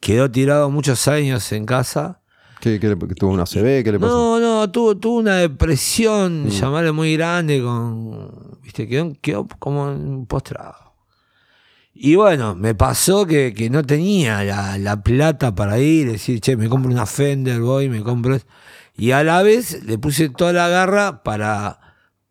[0.00, 2.20] Quedó tirado muchos años en casa.
[2.60, 3.84] ¿Qué, qué le- tuvo una CB?
[3.84, 4.12] ¿Qué le pasó?
[4.12, 8.58] No, no, tuvo, tuvo una depresión, llamarle muy grande, con.
[8.62, 10.74] Viste, quedó, quedó como postrado.
[11.94, 16.56] Y bueno, me pasó que, que no tenía la, la plata para ir, decir, che,
[16.56, 18.34] me compro una Fender, voy, me compro.
[18.34, 18.46] es-".
[18.96, 21.78] Y a la vez le puse toda la garra para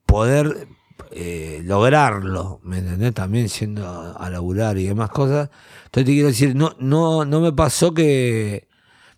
[0.05, 0.67] poder
[1.11, 3.13] eh, lograrlo, ¿me entendés?
[3.13, 5.49] También yendo a, a laburar y demás cosas.
[5.85, 8.67] Entonces te quiero decir, no, no, no me pasó que.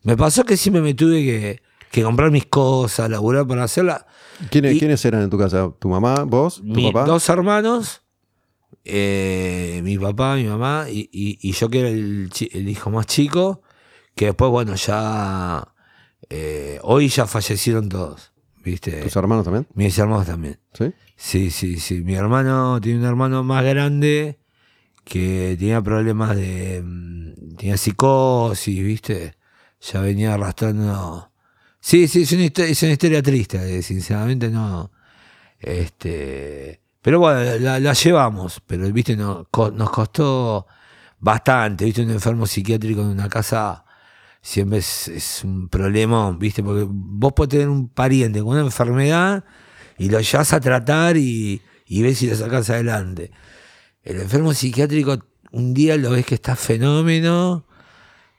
[0.04, 4.06] Me pasó que siempre me tuve que, que comprar mis cosas, laburar para hacerla.
[4.50, 5.72] ¿Quiénes, y- quiénes eran en tu casa?
[5.80, 7.06] ¿Tu mamá, vos, tu Mi- papá?
[7.06, 8.02] dos hermanos,
[8.86, 12.30] eh, mi papá, mi mamá, y, y- y yo que era el,
[12.70, 13.62] hijo más chico,
[14.16, 15.68] que después, bueno, ya.
[16.30, 18.32] eh, hoy ya fallecieron todos,
[18.64, 19.02] ¿viste?
[19.02, 19.68] ¿Tus hermanos también?
[19.74, 20.60] Mis hermanos también.
[20.74, 20.92] ¿Sí?
[21.16, 22.02] Sí, sí, sí.
[22.02, 24.40] Mi hermano tiene un hermano más grande
[25.04, 26.82] que tenía problemas de.
[26.84, 29.36] mm, tenía psicosis, ¿viste?
[29.92, 31.30] Ya venía arrastrando.
[31.80, 34.92] Sí, sí, es una historia, es una historia triste, eh, sinceramente no.
[35.60, 36.80] Este.
[37.04, 40.68] Pero bueno, la, llevamos, pero viste, no, co- nos costó
[41.20, 43.86] bastante, viste, un enfermo psiquiátrico en una casa
[44.41, 49.43] siempre es, es un problema, viste, porque vos podés tener un pariente con una enfermedad
[49.97, 53.32] y lo llevas a tratar y, y ves si lo sacas adelante.
[54.04, 55.20] El enfermo psiquiátrico,
[55.51, 57.66] un día lo ves que está fenómeno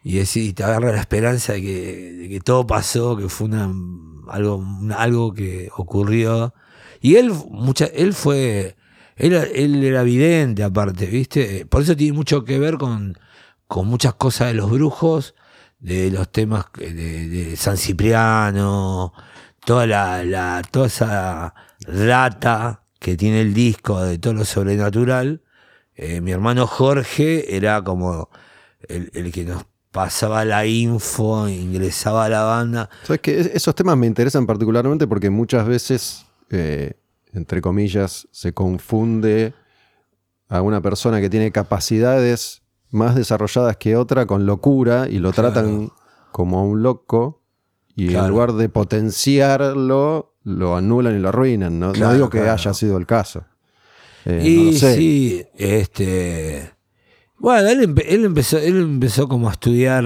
[0.02, 3.72] y decís, te agarra la esperanza de que, que todo pasó, que fue una,
[4.28, 4.64] algo,
[4.96, 6.54] algo que ocurrió.
[7.04, 8.76] Y él, mucha, él fue,
[9.16, 11.66] él, él era vidente aparte, ¿viste?
[11.66, 13.18] Por eso tiene mucho que ver con,
[13.66, 15.34] con muchas cosas de los brujos,
[15.80, 19.12] de los temas de, San Cipriano,
[19.66, 21.54] toda la, toda esa
[21.86, 25.42] data que tiene el disco de todo lo sobrenatural.
[25.96, 28.30] Eh, mi hermano Jorge era como
[28.88, 32.88] el, el que nos pasaba la info, ingresaba a la banda.
[33.02, 36.24] Sabes que es- esos temas me interesan particularmente porque muchas veces,
[37.32, 39.54] entre comillas, se confunde
[40.48, 45.52] a una persona que tiene capacidades más desarrolladas que otra con locura y lo Claro.
[45.52, 45.90] tratan
[46.32, 47.42] como a un loco
[47.96, 51.78] y en lugar de potenciarlo, lo anulan y lo arruinan.
[51.78, 53.44] No, digo que haya sido el caso.
[54.24, 54.94] Eh, no y lo sé.
[54.96, 56.70] sí, este.
[57.38, 60.04] Bueno, él, empe- él empezó, él empezó como a estudiar.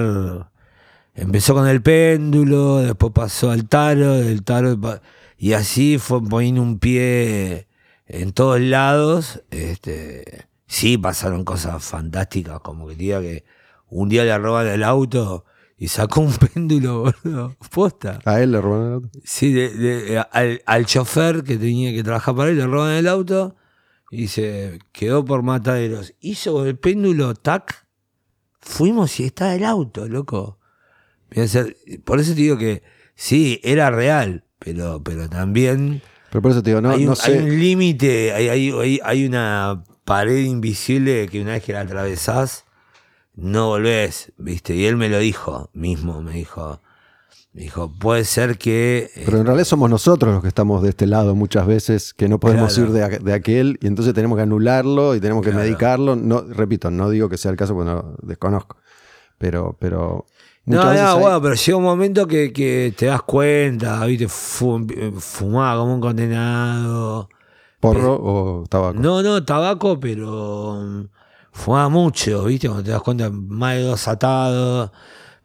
[1.14, 4.78] Empezó con el péndulo, después pasó al tarot, del tarot
[5.38, 7.68] y así fue poniendo un pie
[8.06, 9.42] en todos lados.
[9.50, 13.44] Este, sí, pasaron cosas fantásticas, como que diga que
[13.88, 15.44] un día le roban el auto
[15.78, 18.18] y sacó un péndulo, boludo, posta.
[18.24, 19.10] A él le robaron el auto.
[19.24, 23.06] Sí, de- de- al, al chofer que tenía que trabajar para él, le roban el
[23.06, 23.54] auto
[24.10, 26.14] y se quedó por mataderos.
[26.20, 27.86] Hizo el péndulo, tac,
[28.60, 30.58] fuimos y está el auto, loco.
[32.04, 32.82] Por eso te digo que
[33.14, 37.18] sí, era real, pero, pero también Pero por eso te digo, no, hay, no un,
[37.22, 37.42] hay sé.
[37.42, 42.64] un límite, hay, hay, hay- hay una pared invisible que una vez que la atravesás,
[43.34, 44.74] no volvés, ¿viste?
[44.74, 46.80] Y él me lo dijo mismo, me dijo,
[47.54, 49.10] Me dijo, puede ser que...
[49.16, 52.28] eh, Pero en realidad somos nosotros los que estamos de este lado muchas veces, que
[52.28, 52.88] no podemos Claro.
[52.94, 55.64] ir de, aquel y entonces tenemos que anularlo y tenemos que Claro.
[55.64, 56.14] medicarlo.
[56.14, 58.76] No, repito, no digo que sea el caso porque no desconozco.
[59.38, 60.26] Pero, pero No,
[60.68, 64.28] muchas no, hay- bueno, pero llega un momento que, que te das cuenta, ¿viste?
[64.28, 64.86] Fu-
[65.18, 67.28] fumaba como un condenado.
[67.80, 68.98] porro o tabaco.
[68.98, 71.04] No, no, tabaco, pero mm,
[71.52, 72.68] fumaba mucho, ¿viste?
[72.68, 74.90] Cuando te das cuenta, más de dos atados,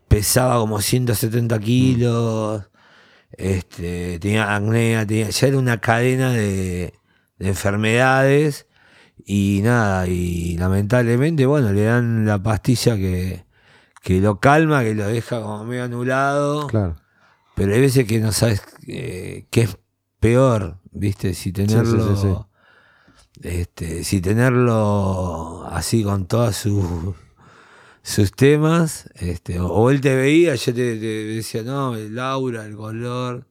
[0.07, 2.63] pesaba como 170 kilos,
[3.31, 6.93] este, tenía acné, tenía, ya era una cadena de,
[7.39, 8.67] de enfermedades
[9.25, 13.45] y nada, y lamentablemente, bueno, le dan la pastilla que,
[14.03, 16.67] que lo calma, que lo deja como medio anulado.
[16.67, 16.97] Claro.
[17.55, 19.77] Pero hay veces que no sabes eh, qué es
[20.19, 21.33] peor, ¿viste?
[21.33, 22.15] Si tenerlo.
[22.15, 22.35] sí, sí.
[23.41, 27.15] Este, si tenerlo así con todos sus
[28.05, 32.65] sus temas, este, o, o él te veía, yo te, te decía, no, el aura,
[32.65, 33.47] el color.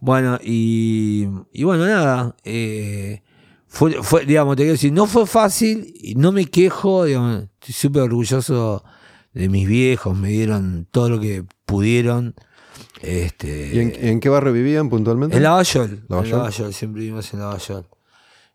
[0.00, 2.34] Bueno, y, y bueno, nada.
[2.42, 3.22] eh,
[3.68, 7.74] fue, fue, digamos, te quiero decir, no fue fácil, y no me quejo, digamos, estoy
[7.74, 8.84] súper orgulloso
[9.34, 12.34] de mis viejos, me dieron todo lo que pudieron.
[13.02, 15.36] Este, ¿Y en, en qué barrio vivían puntualmente?
[15.36, 16.04] en Lavallol.
[16.08, 16.32] Lavallol.
[16.32, 17.86] En Lavallol, siempre vivimos en Lavallol.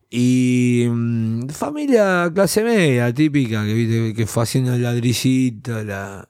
[0.09, 6.27] Y mm, familia clase media, típica, que, viste, que fue haciendo el ladrillito, la,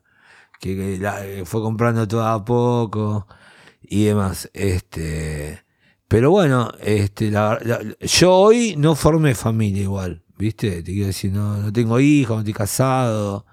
[0.59, 3.25] que, que la- que fue comprando todo a poco
[3.81, 4.49] y demás.
[4.53, 5.63] Este,
[6.09, 10.81] pero bueno, este, la- la- yo hoy no formé familia igual, ¿viste?
[10.83, 13.45] Te quiero decir, no, no tengo hijos, no estoy casado.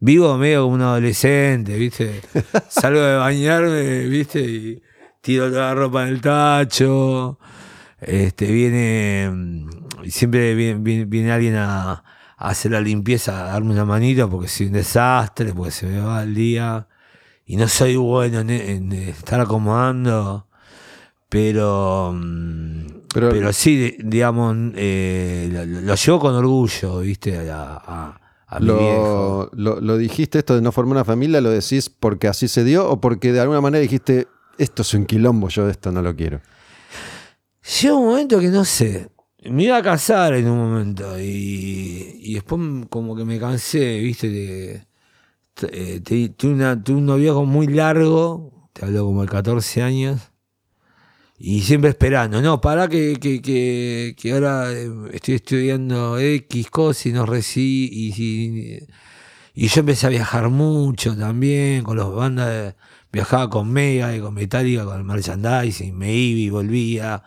[0.00, 2.20] Vivo medio como un adolescente, ¿viste?
[2.68, 4.40] Salgo de bañarme, ¿viste?
[4.40, 4.82] Y
[5.20, 7.38] tiro toda la ropa en el tacho.
[8.00, 9.68] Este, viene, mm,
[10.08, 12.04] siempre viene, viene- viene alguien a, a
[12.48, 16.22] hacer la limpieza, a darme una manita porque soy un desastre, porque se me va
[16.22, 16.86] el día.
[17.44, 20.46] Y no soy bueno en, en estar acomodando.
[21.28, 27.50] Pero, mm, Pero- pero, sí, digamos, eh, lo, lo llevo con orgullo, ¿viste?
[27.50, 29.50] A, a- a mi viejo.
[29.52, 32.88] Lo, lo, dijiste esto de no formar una familia, lo decís porque así se dio
[32.88, 34.26] o porque de alguna manera dijiste,
[34.56, 36.40] esto es un quilombo, yo esto no lo quiero.
[37.82, 39.10] Llega un momento que no sé.
[39.44, 44.28] Me iba a casar en un momento y, y después como que me cansé, viste,
[44.28, 44.82] de,
[45.70, 50.20] eh, te- tuve, una- tuve un noviazgo muy largo, te hablo como de 14 años,
[51.38, 53.40] y siempre esperando, no, para que, que,
[54.16, 58.80] que, ahora eh, estoy estudiando X cosas y no recibí, y,
[59.54, 62.74] y, yo empecé a viajar mucho también, con las bandas,
[63.12, 67.22] viajaba con Mega y con Metallica, con el merchandising, me iba y volvía.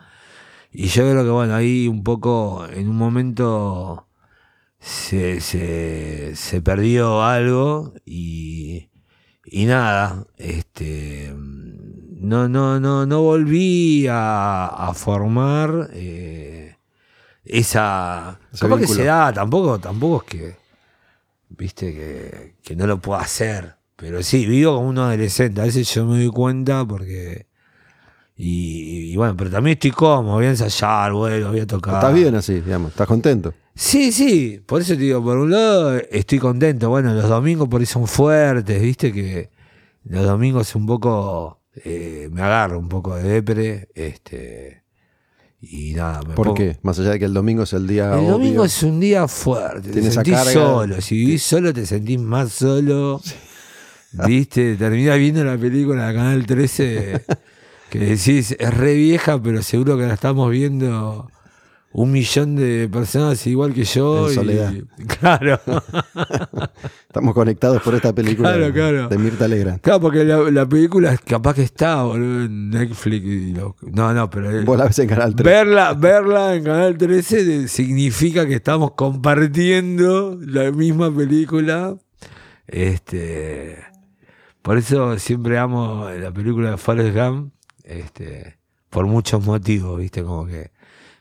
[0.71, 4.07] Y yo creo que bueno, ahí un poco, en un momento
[4.79, 8.89] se, se, se perdió algo y,
[9.45, 11.33] y nada, este
[12.21, 16.75] no, no, no, no volví a, a formar eh,
[17.43, 18.39] esa.
[18.59, 19.33] ¿Cómo que se da?
[19.33, 20.55] Tampoco, tampoco es que
[21.49, 23.75] viste que, que no lo puedo hacer.
[23.95, 25.61] Pero sí, vivo como un adolescente.
[25.61, 27.47] A veces yo me doy cuenta porque.
[28.37, 31.95] Y, y bueno, pero también estoy cómodo, voy a ensayar, bueno, voy a tocar.
[31.95, 33.53] Estás bien así, digamos, estás contento.
[33.73, 36.89] Sí, sí, por eso te digo, por un lado estoy contento.
[36.89, 39.49] Bueno, los domingos por ahí son fuertes, viste que
[40.05, 44.83] los domingos un poco eh, me agarro un poco de depre, este
[45.61, 46.77] y nada, me ¿Por pongo- qué?
[46.81, 48.31] Más allá de que el domingo es el día El obvio.
[48.31, 50.51] domingo es un día fuerte, te sentís carga.
[50.51, 53.21] solo, si vivís solo te sentís más solo.
[54.27, 57.21] Viste, terminás viendo la película de Canal 13
[57.89, 61.29] que decís, es re vieja, pero seguro que la estamos viendo
[61.93, 64.25] un millón de personas igual que yo.
[64.27, 64.73] En y- soledad.
[65.19, 65.59] claro.
[67.11, 69.09] Estamos conectados por esta película Claro, de- claro.
[69.09, 69.81] de Mirta Legrand.
[69.81, 73.25] Claro, porque la, la película capaz que está, boludo, en Netflix.
[73.25, 74.63] y lo- no, no, pero...
[74.63, 75.45] Vos la ves en Canal 3.
[75.45, 81.97] Verla, verla en Canal 13 de- significa que estamos compartiendo la misma película.
[82.65, 83.77] Este,
[84.61, 87.51] por eso siempre amo la película de Forrest Gump,
[87.83, 88.57] este,
[88.89, 90.23] por muchos motivos, ¿viste?
[90.23, 90.71] Como que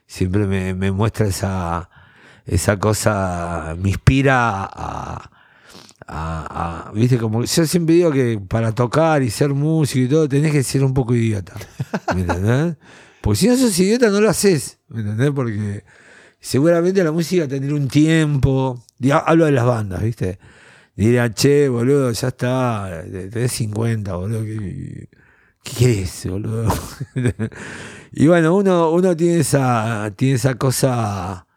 [0.07, 1.89] siempre me, me muestra esa,
[2.45, 5.29] esa cosa, me inspira a,
[6.13, 10.27] a- a- viste como yo siempre digo que para tocar y ser músico y todo
[10.27, 11.53] tenés que ser un poco idiota
[12.13, 12.75] ¿me entendés?
[13.21, 15.31] porque si no sos idiota no lo haces ¿me entendés?
[15.31, 15.83] porque
[16.39, 20.37] seguramente la música tendrá un tiempo Diga- hablo de las bandas viste
[20.95, 25.07] dirán che boludo ya está tenés 50 boludo ¿qué,
[25.63, 26.67] qué querés boludo?
[28.11, 31.47] y bueno uno, uno tiene esa tiene esa cosa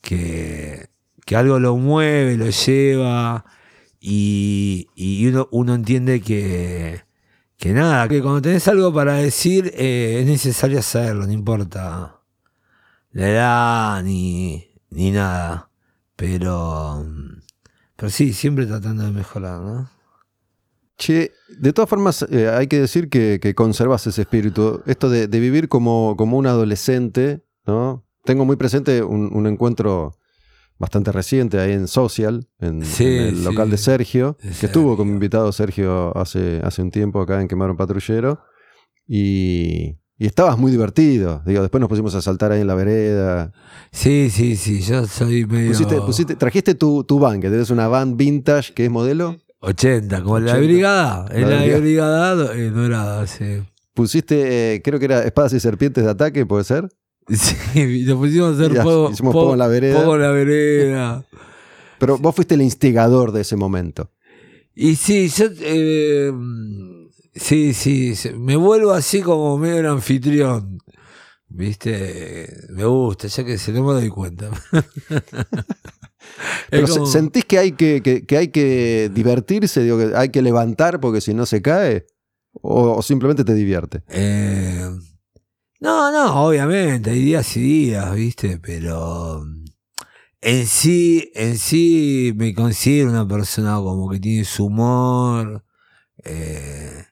[0.00, 0.86] que,
[1.26, 3.44] que algo lo mueve, lo lleva
[4.06, 7.04] y, uno, uno entiende que,
[7.56, 12.20] que nada, que cuando tenés algo para decir eh, es necesario hacerlo, no importa
[13.12, 15.70] la edad ni, ni nada.
[16.16, 17.06] Pero,
[17.96, 19.90] pero sí, siempre tratando de mejorar, ¿no?
[20.98, 24.82] Che, de todas formas, eh, hay que decir que, que conservas ese espíritu.
[24.86, 28.04] Esto de, de vivir como, como un adolescente, ¿no?
[28.24, 30.16] Tengo muy presente un, un encuentro
[30.78, 33.44] bastante reciente ahí en Social, en, Sí, en el sí.
[33.44, 35.14] local de Sergio, De que estuvo como Sergio.
[35.14, 38.40] invitado Sergio hace, hace un tiempo acá en Quemar un Patrullero.
[39.06, 41.42] Y, y estabas muy divertido.
[41.46, 43.52] Digo, después nos pusimos a saltar ahí en la vereda.
[43.92, 45.68] Sí, sí, sí, yo soy medio...
[45.72, 49.36] Pusiste, pusiste- trajiste tu, tu van, que tenés una van vintage que es modelo.
[49.60, 50.66] 80, como la 80.
[50.66, 51.80] brigada, La en la brigada.
[51.80, 53.62] brigada eh, dorada, sí.
[53.94, 56.88] Pusiste, eh, creo que era espadas y serpientes de ataque, ¿puede ser?
[57.34, 59.96] Sí, nos pusimos a hacer fuego, hicimos fuego en la vereda.
[59.96, 61.24] fuego en la vereda.
[61.98, 64.10] Pero vos fuiste el instigador de ese momento.
[64.74, 65.46] Y sí, yo.
[65.60, 66.32] eh,
[67.34, 70.78] sí, sí, me vuelvo así como medio el anfitrión.
[71.48, 72.48] ¿Viste?
[72.70, 74.50] Me gusta, ya que se no me doy cuenta.
[76.70, 79.82] Pero como- ¿sentís que hay que, que- que hay que divertirse?
[79.82, 82.06] Digo, que hay que levantar porque si no se cae.
[82.60, 84.02] ¿O, o simplemente te divierte?
[84.08, 84.88] Eh,
[85.80, 88.58] no, no, obviamente, hay días y días, ¿viste?
[88.58, 89.44] Pero
[90.40, 95.64] en sí, en sí me considero una persona como que tiene su humor.
[96.24, 97.04] eh,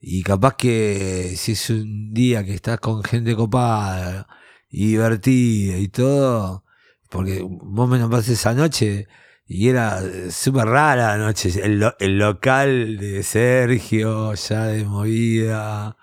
[0.00, 4.28] y capaz que si es un día que estás con gente copada
[4.70, 6.64] divertida y todo,
[7.10, 9.08] porque vos me nombraste esa noche
[9.46, 11.50] y era súper rara la noche.
[11.64, 15.96] El, lo- el local de Sergio, ya de movida,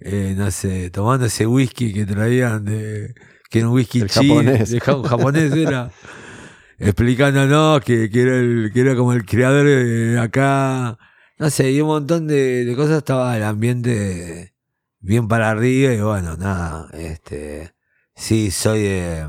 [0.00, 3.14] eh, no sé, tomando ese whisky que traían de.
[3.50, 4.70] que era un whisky chino, japonés.
[4.70, 5.90] de ja- japonés era.
[6.78, 10.98] explicándonos que, que, era el, que era como el creador de acá.
[11.38, 12.98] No sé, y un montón de, de cosas.
[12.98, 14.54] Estaba el ambiente
[15.00, 17.74] bien para arriba y bueno, nada, este.
[18.14, 19.26] Sí, soy de.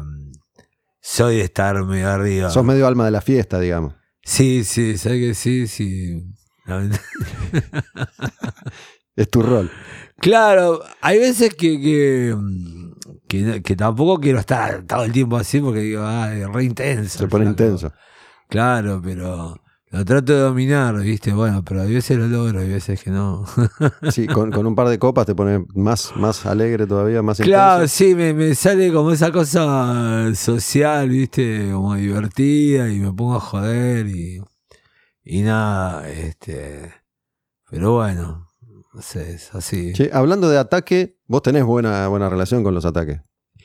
[1.02, 2.50] Soy de estar medio arriba.
[2.50, 3.96] Sos medio alma de la fiesta, digamos.
[4.24, 6.24] Sí, sí, sabes que sí, sí.
[9.16, 9.70] Es tu rol.
[10.22, 12.36] Claro, hay veces que, que,
[13.28, 17.20] que, que tampoco quiero estar todo el tiempo así porque digo, ah, es re intenso.
[17.20, 17.50] Se pone flaco.
[17.50, 17.92] intenso.
[18.48, 19.56] Claro, pero
[19.90, 21.34] lo trato de dominar, ¿viste?
[21.34, 23.46] Bueno, pero hay veces lo logro, hay veces que no.
[24.10, 27.84] Sí, con, con un par de copas te pone más, más alegre todavía, más claro,
[27.84, 27.96] intenso.
[27.96, 31.72] sí, me, me sale como esa cosa social, ¿viste?
[31.72, 34.42] Como divertida y me pongo a joder y,
[35.24, 36.94] y nada, este.
[37.70, 38.48] Pero bueno,
[39.00, 39.94] es así.
[39.94, 43.22] Che, hablando de ataque, vos tenés buena, buena relación con los ataques.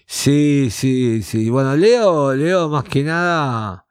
[0.07, 1.51] Sí, sí, sí.
[1.51, 3.87] Bueno, Leo, Leo más que nada,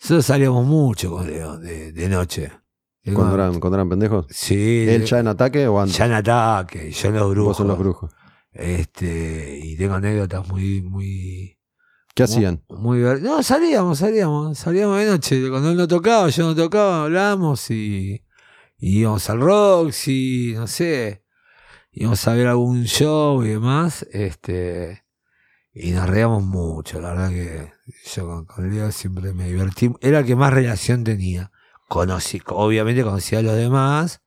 [0.00, 2.52] nosotros salíamos mucho con Leo de, de noche.
[3.14, 4.26] Cuando eran, cuando eran pendejos.
[4.30, 5.96] Sí, ¿Él ya en ataque o antes?
[5.96, 7.48] ya en ataque, yo en los brujos.
[7.50, 8.10] Vos son los brujos.
[8.52, 11.56] Este, y tengo anécdotas muy, muy,
[12.14, 12.64] ¿Qué hacían?
[12.68, 15.48] muy ver- No, salíamos, salíamos, salíamos de noche.
[15.50, 18.22] Cuando él no tocaba, yo no tocaba, hablábamos y,
[18.78, 21.24] y íbamos al Roxy, no sé,
[21.92, 25.04] íbamos a ver algún show y demás, este,
[25.72, 27.72] y nos reíamos mucho, la verdad que
[28.14, 31.52] yo con, Leo siempre me divertí, era el que más relación tenía.
[31.88, 34.22] Conocí, obviamente conocía a los demás,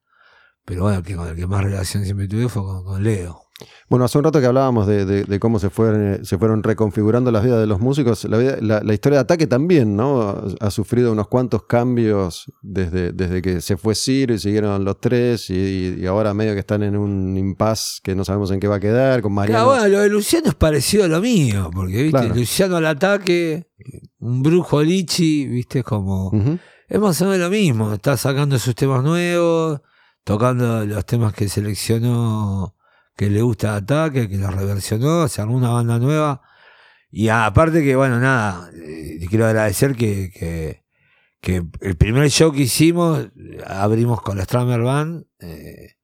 [0.64, 3.49] pero bueno, el que con el que más relación siempre tuve fue con Leo.
[3.90, 7.32] Bueno, hace un rato que hablábamos de, de- de cómo se fueron, se fueron reconfigurando
[7.32, 8.24] las vidas de los músicos.
[8.26, 10.42] La, vida- la- la historia de ataque también, ¿no?
[10.60, 15.50] Ha sufrido unos cuantos cambios desde, desde que se fue Ciro y siguieron los tres
[15.50, 18.76] y, y ahora medio que están en un impasse que no sabemos en qué va
[18.76, 19.66] a quedar con Mariano.
[19.66, 22.36] Claro, bueno, lo de Luciano es parecido a lo mío, porque, viste, Claro.
[22.36, 23.68] Luciano al ataque,
[24.20, 26.28] un brujo lichi, viste, como.
[26.28, 26.58] Ujú.
[26.88, 29.80] Es más o menos lo mismo, está sacando sus temas nuevos,
[30.24, 32.76] tocando los temas que seleccionó,
[33.20, 36.42] que le gusta ataque, que los reversionó, se armó una banda nueva.
[37.12, 40.86] Y aparte que, bueno, nada, eh, quiero agradecer que, que,
[41.42, 43.28] que el primer show que hicimos,
[43.68, 45.26] abrimos con la Stramer Band.
[45.42, 45.96] eh,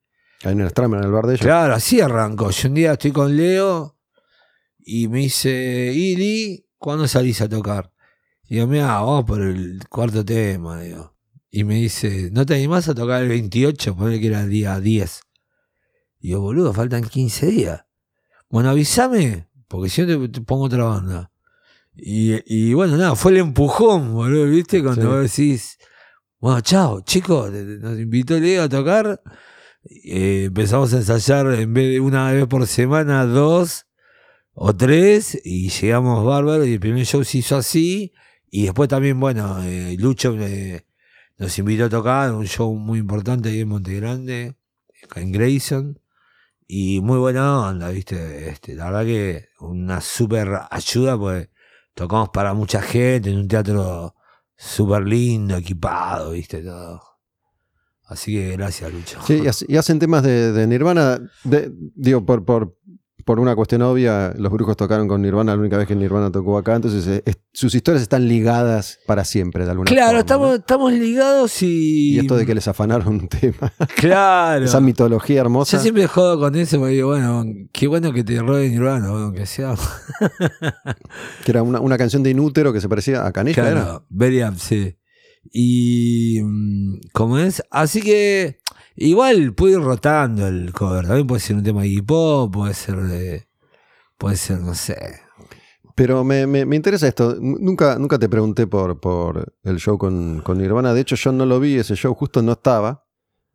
[0.41, 1.45] en el Stramer, en el bar de ellos.
[1.45, 2.49] Claro, así arrancó.
[2.49, 3.97] Yo un día estoy con Leo
[4.80, 7.93] y me dice, Ili, ¿cuándo salís a tocar?
[8.43, 11.16] Y digo, mira, vamos por el cuarto tema, digo.
[11.49, 13.95] Y me dice, ¿no te animás a tocar el 28?
[13.95, 15.22] Ponle que era el día 10.
[16.26, 17.86] Y yo, boludo, faltan 15 días.
[18.49, 21.30] Bueno, avísame, porque si no te, te pongo otra banda.
[21.95, 24.82] Y, y bueno, nada, fue el empujón, boludo, ¿viste?
[24.82, 25.07] Cuando Sí.
[25.07, 25.78] vos decís,
[26.39, 29.21] bueno, chao, chicos, nos invitó Leo a tocar.
[29.84, 33.86] Eh, empezamos a ensayar en vez de una vez por semana, dos
[34.53, 36.65] o tres, y llegamos bárbaro.
[36.65, 38.13] Y el primer show se hizo así.
[38.49, 40.88] Y después también, bueno, eh, Lucho eh,
[41.38, 44.55] nos invitó a tocar un show muy importante ahí en Monte Grande.
[45.15, 45.99] en Grayson.
[46.68, 48.49] Y muy buena onda, ¿viste?
[48.49, 51.49] Este, la verdad que una súper ayuda, pues
[51.93, 54.16] tocamos para mucha gente en un teatro
[54.57, 56.61] súper lindo, equipado, ¿viste?
[56.63, 57.01] Todo.
[58.07, 59.20] Así que gracias, Lucho.
[59.26, 62.78] Sí, y, hace- y hacen temas de, de Nirvana, de- digo, por, por,
[63.26, 66.57] por una cuestión obvia, los brujos tocaron con Nirvana la única vez que Nirvana tocó
[66.59, 70.19] acá, entonces eh, es- sus historias están ligadas para siempre, de alguna Claro, forma.
[70.19, 70.55] estamos, ¿no?
[70.55, 72.13] estamos ligados y.
[72.15, 74.63] Y esto de que les afanaron un tema, Claro.
[74.65, 75.78] esa mitología hermosa.
[75.78, 79.45] Yo siempre jodo con eso, porque digo, bueno, qué bueno que te roben Nirvana, aunque
[79.47, 79.73] sea.
[81.43, 83.82] Que era una, una canción de Inútero que se parecía a Canija, ¿era?
[83.82, 84.97] Claro, very up, sí.
[85.51, 86.41] Y.
[86.43, 87.63] mm, ¿Cómo es?
[87.71, 88.59] Así que.
[88.95, 91.05] Igual puede ir rotando el cover.
[91.05, 93.47] También puede ser un tema de hip hop, puede ser de.
[94.17, 94.95] Puede ser, no sé.
[95.95, 97.35] Pero me, me- me interesa esto.
[97.39, 100.93] Nunca, nunca te pregunté por, por el show con, con Nirvana.
[100.93, 103.05] De hecho, yo no lo vi, ese show justo no estaba.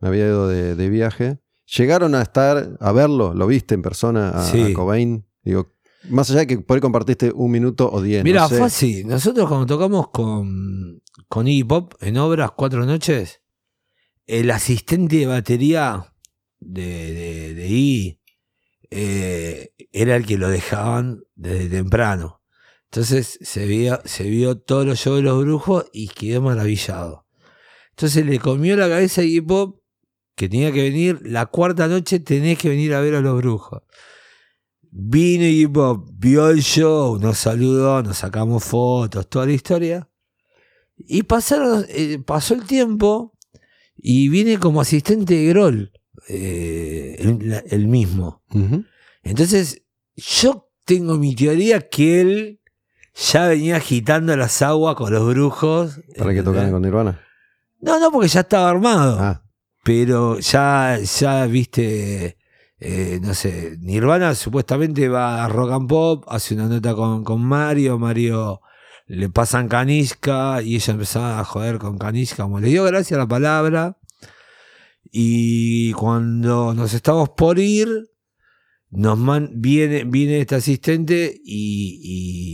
[0.01, 1.39] Me había ido de, de viaje.
[1.77, 3.33] ¿Llegaron a estar, a verlo?
[3.35, 4.73] ¿Lo viste en persona a, Sí.
[4.73, 5.27] a Cobain?
[5.43, 5.73] Digo,
[6.09, 8.25] más allá de que por ahí compartiste un minuto o diez.
[8.25, 8.57] Mira, no sé.
[8.57, 9.05] fue así.
[9.05, 13.41] Nosotros cuando tocamos con, con Iggy Pop en obras cuatro noches,
[14.31, 16.15] el asistente de batería
[16.61, 18.21] de, de, Iggy
[18.91, 22.41] eh, era el que lo dejaban desde temprano.
[22.85, 27.27] Entonces se vio, se vio todos los shows de los brujos y quedó maravillado.
[27.91, 29.81] Entonces le comió la cabeza a Iggy Pop
[30.37, 33.83] que tenía que venir la cuarta noche, tenés que venir a ver a los brujos.
[34.93, 40.09] Vino Iggy Pop, vio el show, nos saludó, nos sacamos fotos, toda la historia.
[40.97, 43.37] Y pasaron, eh, pasó el tiempo
[44.03, 45.93] y viene como asistente de Groll,
[46.29, 48.43] eh, el, el mismo.
[49.23, 49.83] Entonces,
[50.17, 52.61] yo tengo mi teoría que él
[53.15, 56.01] ya venía agitando las aguas con los brujos.
[56.17, 57.21] Para que tocaran con Nirvana.
[57.81, 59.17] No, no, porque ya estaba armado.
[59.21, 59.43] Ah,
[59.85, 62.37] Pero ya, ya viste,
[62.79, 67.43] eh, no sé, Nirvana supuestamente va a Rock and Pop, hace una nota con, con
[67.43, 68.61] Mario, Mario
[69.13, 73.23] le pasan Kanishka y ella empezaba a joder con Kanishka, como le dio gracias a
[73.23, 73.99] la palabra.
[75.11, 77.89] Y cuando nos estamos por ir,
[78.91, 82.01] nos man- viene, viene este asistente y,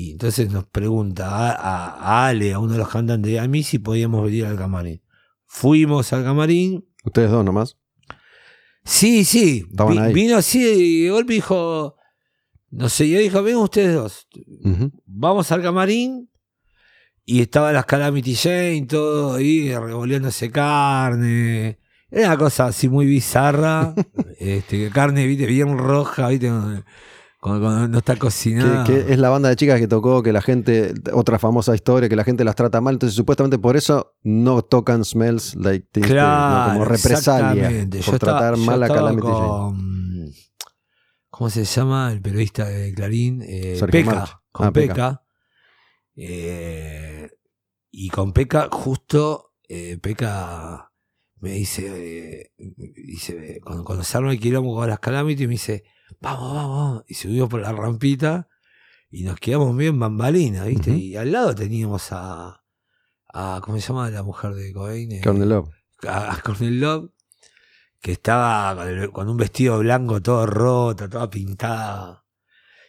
[0.08, 1.94] y entonces nos pregunta a, a-
[2.24, 5.02] a Ale, a uno de los cantantes, y a mí si podíamos venir al camarín.
[5.44, 7.76] Fuimos al camarín, ustedes dos nomás.
[8.84, 9.66] Sí, sí.
[9.70, 10.12] Estaban Vi- ahí.
[10.14, 11.96] Vino así y de golpe dijo,
[12.70, 14.26] no sé, yo dijo, vengan ustedes dos,
[15.04, 16.30] vamos al camarín.
[17.28, 21.80] Y estaba las Calamity Jane, todo ahí, revolviéndose carne.
[22.08, 23.94] Era una cosa así muy bizarra.
[24.38, 26.52] este, carne, viste, bien roja, viste,
[27.40, 28.84] cuando, no está cocinada.
[28.84, 32.14] que es la banda de chicas que tocó, que la gente, otra famosa historia, que
[32.14, 37.86] la gente las trata mal, entonces supuestamente por eso no tocan Smells Like como represalia
[37.90, 40.32] por Yo tratar mal a Calamity Jane.
[41.28, 43.42] ¿Cómo se llama el periodista de Clarín?
[43.44, 44.40] Eh, Peca.
[44.52, 44.94] Con Ah, Peca.
[44.94, 45.25] Peca.
[46.16, 47.30] Eh,
[47.90, 50.92] y con Peca, justo, eh, Peca
[51.40, 55.84] me dice, eh, dice cuando, cuando se arma el quilombo con las Calamity, me dice,
[56.20, 57.04] vamos, vamos, vamos.
[57.08, 58.48] Y subimos por la rampita
[59.10, 60.90] y nos quedamos bien bambalinas, ¿viste?
[60.96, 62.64] Y al lado teníamos a,
[63.32, 65.12] a, ¿cómo se llama la mujer de Cobain?
[65.12, 65.68] Eh, Courtney Love.
[66.08, 67.10] a, a Cornel Love,
[68.00, 72.24] que estaba con, el- con un vestido blanco todo roto, toda pintada.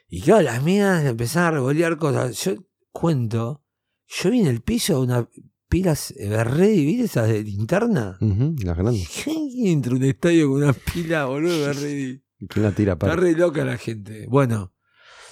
[0.09, 2.41] Y claro, las mías empezaban a revolear cosas.
[2.43, 2.53] Yo
[2.97, 3.63] cuento,
[4.07, 5.29] yo vi en el piso una
[5.69, 8.17] pilas Everready, ¿viste esas de linterna?
[8.19, 9.07] Las grandes.
[9.23, 11.71] ¿Quién entra a un estadio con una pila, boludo?
[11.87, 12.93] ¿Y ¿Quién la tira?
[12.93, 13.15] Está para?
[13.15, 14.25] re loca la gente.
[14.27, 14.73] Bueno,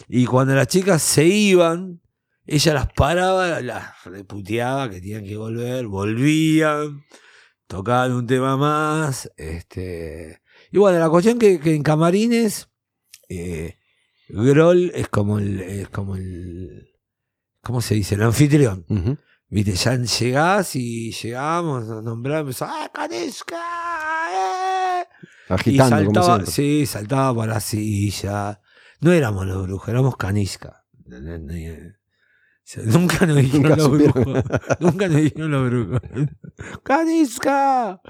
[0.08, 2.02] y cuando las chicas se iban,
[2.46, 7.04] ella las paraba, las reputeaba que tenían que volver, volvían,
[7.68, 9.32] tocaban un tema más.
[9.38, 10.42] Este,
[10.72, 12.70] y bueno, la cuestión que, que en camarines,
[13.30, 13.78] eh,
[14.28, 16.95] Groll es como el, es como el,
[17.66, 18.14] ¿cómo se dice?
[18.16, 18.86] El anfitrión.
[18.88, 19.18] Ujú.
[19.50, 23.58] Viste, ya llegás y llegamos, nos nombramos, ¡ah, Kaneska!
[24.32, 25.06] ¡Eh!
[25.50, 26.52] Agitando, y como saltaba, siempre.
[26.54, 28.62] sí, saltaba por la silla.
[29.02, 30.86] No éramos los brujos, éramos canisca.
[32.86, 34.14] Nunca nos dijeron Nunca los supieron.
[34.24, 34.44] brujos.
[34.80, 36.02] Nunca nos dijeron los brujos.
[36.84, 38.02] ¡Canisca!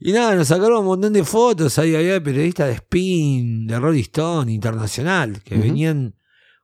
[0.00, 1.78] Y nada, nos sacaron un montón de fotos.
[1.78, 6.16] Ahí había periodistas de Spin, de Rolling Stone, internacional, que venían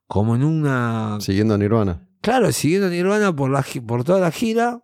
[0.07, 2.07] como en una Siguiendo a Nirvana.
[2.21, 4.83] Claro, siguiendo a Nirvana por, la, gi- por toda la gira.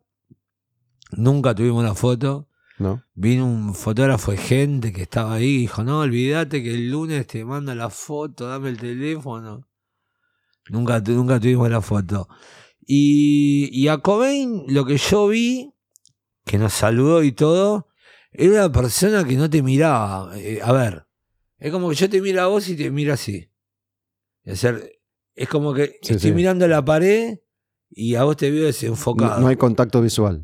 [1.11, 2.49] Nunca tuvimos la foto.
[2.79, 3.03] ¿No?
[3.15, 7.25] Vino un fotógrafo de gente que estaba ahí y dijo, no, olvídate que el lunes
[7.25, 9.67] te manda la foto, dame el teléfono.
[10.69, 12.27] Nunca, nunca tuvimos la foto.
[12.85, 15.73] Y, y a Cobain lo que yo vi,
[16.45, 17.87] que nos saludó y todo,
[18.31, 20.37] era una persona que no te miraba.
[20.37, 21.07] Eh, a ver,
[21.57, 23.49] es como que yo te miro a vos y te miro así.
[24.43, 24.96] Es, ser,
[25.37, 26.35] es como que Sí, estoy sí.
[26.35, 27.39] mirando la pared
[27.89, 29.35] y a vos te veo desenfocado.
[29.35, 30.43] No, no hay contacto visual.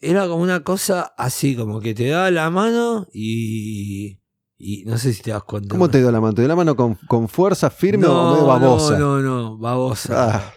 [0.00, 4.20] Era como una cosa así, como que te daba la mano y.
[4.58, 5.68] y no sé si te das cuenta.
[5.70, 6.34] ¿Cómo te dio la mano?
[6.34, 8.98] ¿Te dio la mano con, con fuerza firme no, o medio babosa?
[8.98, 10.36] No, no, no, babosa.
[10.36, 10.52] Ah,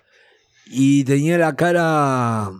[0.69, 2.51] Y tenía la cara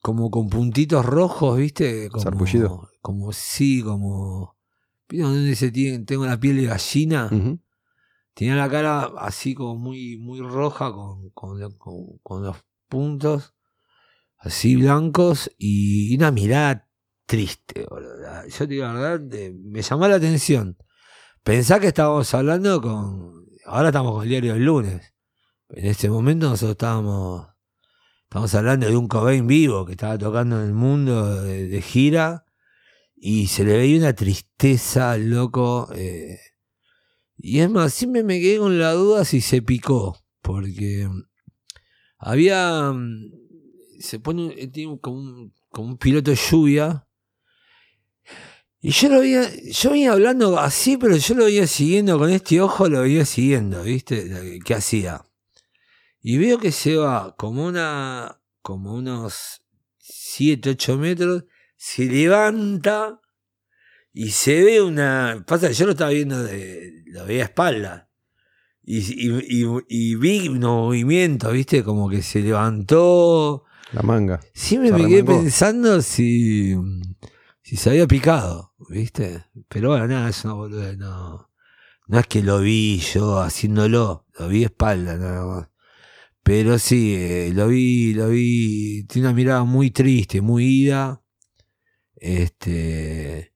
[0.00, 2.08] como con puntitos rojos, ¿viste?
[2.10, 2.88] Como, Sarpullido.
[3.00, 4.54] Como sí, como.
[5.08, 7.28] ¿Viste donde dice "Tien- tengo la piel de gallina?
[7.32, 7.58] ujú.
[8.34, 11.58] Tenía la cara así como muy, muy roja con, con,
[12.22, 12.56] con- los
[12.88, 13.54] puntos
[14.38, 16.88] así blancos y una mirada
[17.26, 17.86] triste.
[17.88, 18.16] boludo.
[18.48, 20.76] Yo te digo la verdad, me llamó la atención.
[21.42, 23.44] Pensá que estábamos hablando con...
[23.66, 25.14] Ahora estamos con el diario del lunes.
[25.70, 27.48] En este momento nosotros estábamos...
[28.24, 32.44] Estamos hablando de un Cobain vivo que estaba tocando en el mundo de, de gira
[33.14, 35.88] y se le veía una tristeza, loco.
[35.94, 36.38] eh,
[37.36, 41.08] y es más, siempre me quedé con la duda si se picó, porque
[42.18, 42.92] había.
[42.92, 43.32] mm,
[44.00, 47.06] Se pone un- tiene como un, como un piloto de lluvia.
[48.80, 52.60] Y yo lo veía, yo venía hablando así, pero yo lo veía siguiendo con este
[52.60, 54.60] ojo, lo veía siguiendo, ¿viste?
[54.62, 55.24] ¿Qué hacía?
[56.20, 59.62] Y veo que se va como una, como unos
[59.98, 61.44] 7, 8 metros,
[61.76, 63.20] se levanta
[64.14, 65.44] y se ve una.
[65.46, 68.08] Pasa que yo lo estaba viendo, de, lo veía a espalda.
[68.82, 71.82] Y, y, y- y vi un movimiento, ¿viste?
[71.82, 73.64] Como que se levantó.
[73.92, 74.40] La manga.
[74.54, 76.74] Se me quedé pensando si,
[77.62, 79.44] si se había picado, ¿viste?
[79.68, 81.50] Pero bueno, nada, es una boludez, no.
[82.06, 85.68] No es que lo vi yo haciéndolo, lo vi de espalda nada más.
[86.42, 91.22] Pero sí, eh, lo vi, lo vi, tiene una mirada muy triste, muy ida.
[92.16, 93.53] Este.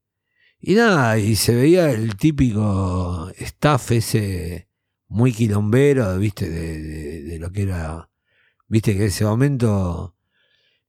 [0.61, 4.69] Y nada, y se veía el típico staff ese
[5.09, 8.11] muy quilombero, viste, de, de- de lo que era.
[8.67, 10.17] Viste que en ese momento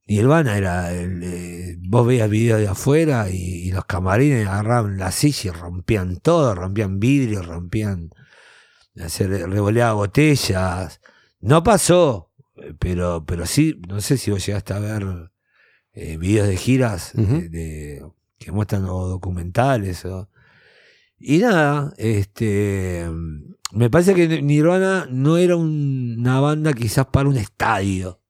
[0.06, 0.92] Nirvana era.
[0.92, 3.36] El, eh, vos veías videos de afuera y,
[3.68, 8.10] y los camarines agarraban la silla y rompían todo, rompían vidrio, rompían.
[9.06, 11.00] Se re- revoleaba botellas.
[11.40, 12.32] No pasó,
[12.80, 15.06] pero, pero sí, no sé si vos llegaste a ver
[15.92, 17.12] eh, videos de giras
[17.48, 18.02] de-
[18.40, 20.04] que muestran o documentales.
[20.06, 20.28] o-
[21.18, 23.06] y nada, este
[23.72, 28.20] me parece que Nirvana no era un- una banda quizás para un estadio,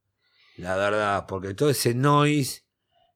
[0.59, 2.65] la verdad, porque todo ese noise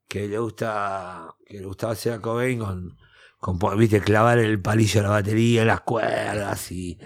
[0.09, 2.97] que le gusta que le gustaba hacer a Cobain con,
[3.77, 6.97] viste clavar el palillo de la batería, las cuerdas y,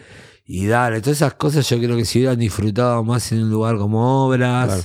[0.45, 3.79] y darle todas esas cosas yo creo que si hubieran disfrutado más en un lugar
[3.79, 4.83] como obras Claro.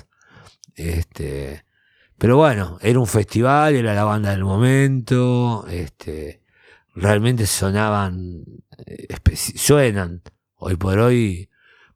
[0.76, 1.66] este
[2.18, 6.44] pero bueno era un festival era la banda del momento este
[6.96, 8.44] realmente sonaban
[8.86, 10.22] eh, suenan
[10.56, 11.50] hoy por hoy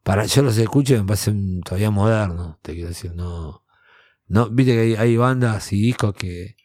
[0.03, 3.63] para yo los escucho y me parecen todavía modernos te quiero decir no
[4.27, 6.55] no viste que hay, hay bandas y discos que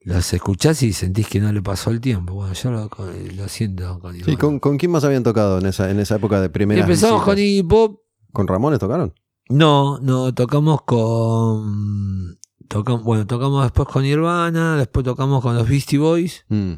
[0.00, 2.90] los escuchás y sentís que no le pasó el tiempo bueno yo lo,
[3.36, 4.36] lo siento con Sí.
[4.36, 6.80] ¿con, con quién más habían tocado en esa, en esa época de primera?
[6.82, 8.00] empezamos con Iggy Pop
[8.36, 9.14] ¿Con Ramones tocaron?
[9.48, 12.38] No, no, tocamos con.
[12.68, 16.72] Tocamos, bueno, tocamos después con Nirvana, después tocamos con los Beastie Boys Mm.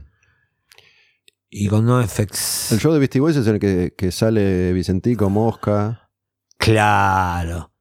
[1.50, 2.72] y con NoFX.
[2.72, 6.10] El show de Beastie Boys es el que, que sale Vicentico, Mosca.
[6.58, 7.72] Claro.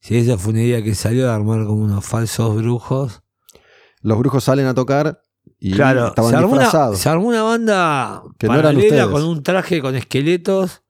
[0.00, 3.22] Sí, esa fue una idea que salió de armar como unos falsos brujos.
[4.02, 5.20] Los brujos salen a tocar
[5.58, 6.98] y claro, estaban se armó, una, disfrazados.
[6.98, 9.06] se armó una banda Que no eran ustedes.
[9.06, 10.82] con un traje con esqueletos.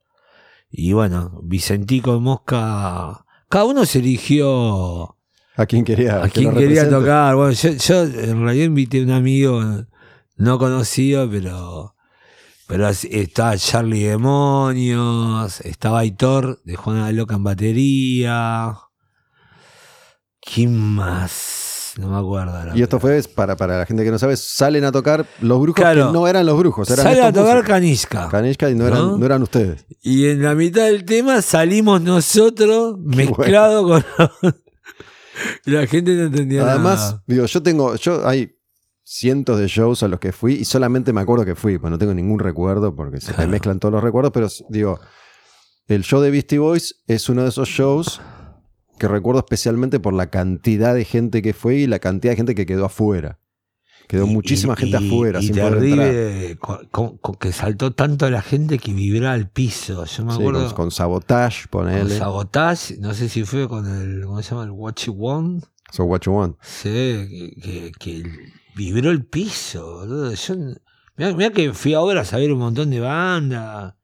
[0.71, 3.25] Y bueno, Vicentico Mosca.
[3.49, 5.16] Cada uno se eligió
[5.57, 6.23] ¿A quién quería?
[6.23, 7.35] a lo quería tocar.
[7.37, 9.63] Bueno, yo, yo en realidad invité a un amigo
[10.37, 11.95] no conocido, pero,
[12.67, 18.75] pero estaba Charlie Demonios, estaba Aitor de Juana Loca en batería.
[20.41, 21.95] ¿Quién más?
[21.99, 22.55] No me acuerdo.
[22.57, 25.59] ahora, Y esto fue, para, para la gente que no sabe, salen a tocar los
[25.61, 26.09] brujos Claro.
[26.09, 27.69] que no eran los brujos, eran Sale a tocar músicos.
[27.69, 28.29] Kanishka.
[28.29, 29.17] Kanishka y no eran, ¿No?
[29.19, 29.87] no eran ustedes.
[30.03, 34.05] Y en la mitad del tema salimos nosotros mezclado con.
[35.65, 37.23] la gente no entendía Además, nada.
[37.27, 38.57] digo, yo tengo, yo hay
[39.03, 41.99] cientos de shows a los que fui y solamente me acuerdo que fui, pues no
[41.99, 44.99] tengo ningún recuerdo porque se mezclan todos los recuerdos, pero digo,
[45.87, 48.21] el show de Beastie Boys es uno de esos shows
[48.99, 52.55] que recuerdo especialmente por la cantidad de gente que fue y la cantidad de gente
[52.55, 53.39] que quedó afuera.
[54.09, 57.93] Quedó Y- muchísima y- gente y- afuera y sin terrible, con, con- con que saltó
[57.93, 60.05] tanto la gente que vibraba al piso.
[60.05, 62.17] Yo me Sí, acuerdo con, con Sabotage, con ponele.
[62.17, 64.65] Sabotage, no sé si fue con el, ¿cómo se llama?
[64.65, 65.65] El Watch You Want.
[65.91, 66.57] So What You Want.
[66.63, 68.23] Sí, que, que- que
[68.77, 70.33] vibró el piso, boludo.
[70.35, 70.55] Yo,
[71.17, 73.95] mirá, que fui ahora a saber un montón de bandas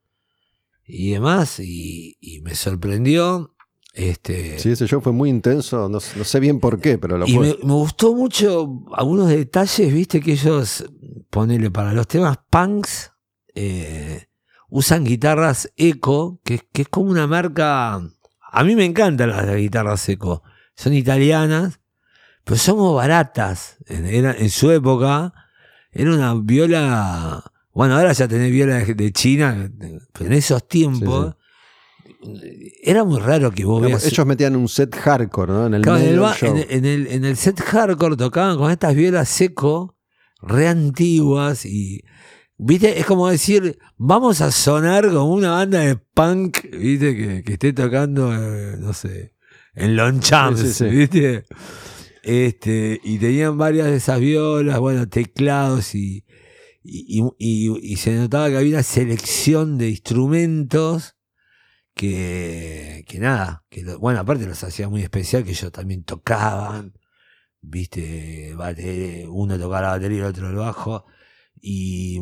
[0.84, 3.51] y demás, y, y me sorprendió.
[3.94, 7.26] Este, Sí, ese show fue muy intenso, no, no sé bien por qué, pero lo
[7.26, 7.46] y fue.
[7.60, 10.84] me, me gustó mucho algunos detalles, viste, que ellos,
[11.28, 13.12] ponele para los temas punks,
[13.54, 14.28] eh,
[14.70, 18.00] usan guitarras eco, que, que es como una marca.
[18.54, 20.42] A mí me encantan las guitarras eco.
[20.74, 21.80] Son italianas,
[22.44, 23.76] pero son baratas.
[23.86, 25.34] En, era- en su época,
[25.90, 27.44] era una viola.
[27.74, 29.70] Bueno, ahora ya tenés viola de, de China,
[30.12, 31.36] pero en esos tiempos.
[32.82, 35.66] Era muy raro que vos Digamos, veas ellos metían un set hardcore, ¿no?
[35.66, 36.56] En el Claro, en, el, del ba- show.
[36.56, 39.96] en- en el, en el set hardcore tocaban con estas violas seco,
[40.40, 42.02] re antiguas y.
[42.64, 43.00] ¿Viste?
[43.00, 47.16] Es como decir, vamos a sonar como una banda de punk, ¿viste?
[47.16, 49.34] Que, que esté tocando, eh, no sé,
[49.74, 50.84] en Lonchamps, Sí, sí, sí.
[50.84, 51.44] ¿viste?
[52.22, 56.24] Este, y tenían varias de esas violas, bueno, teclados y,
[56.84, 61.16] y, y- y- y se notaba que había una selección de instrumentos
[61.94, 66.94] que, que nada, que lo- bueno, aparte los hacía muy especial, que ellos también tocaban,
[67.62, 68.54] viste,
[69.28, 71.06] uno tocaba la batería y el otro el bajo,
[71.60, 72.20] y,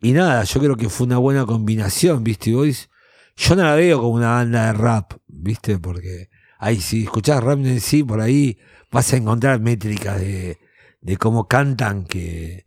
[0.00, 2.90] y nada, yo creo que fue una buena combinación, viste, Boys,
[3.36, 6.28] yo no la veo como una banda de rap, viste, porque
[6.58, 8.58] ahí si escuchás rap en sí, por ahí
[8.90, 10.58] vas a encontrar métricas de,
[11.00, 12.66] de cómo cantan que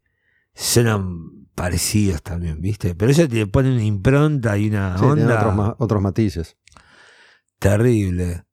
[0.55, 5.55] suenan parecidos también, viste, pero ellos te ponen una impronta y una Sí, onda otros,
[5.55, 6.55] ma- otros matices.
[7.59, 8.43] terrible.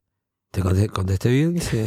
[0.50, 1.60] ¿Te conte- contesté bien?
[1.70, 1.84] Sí.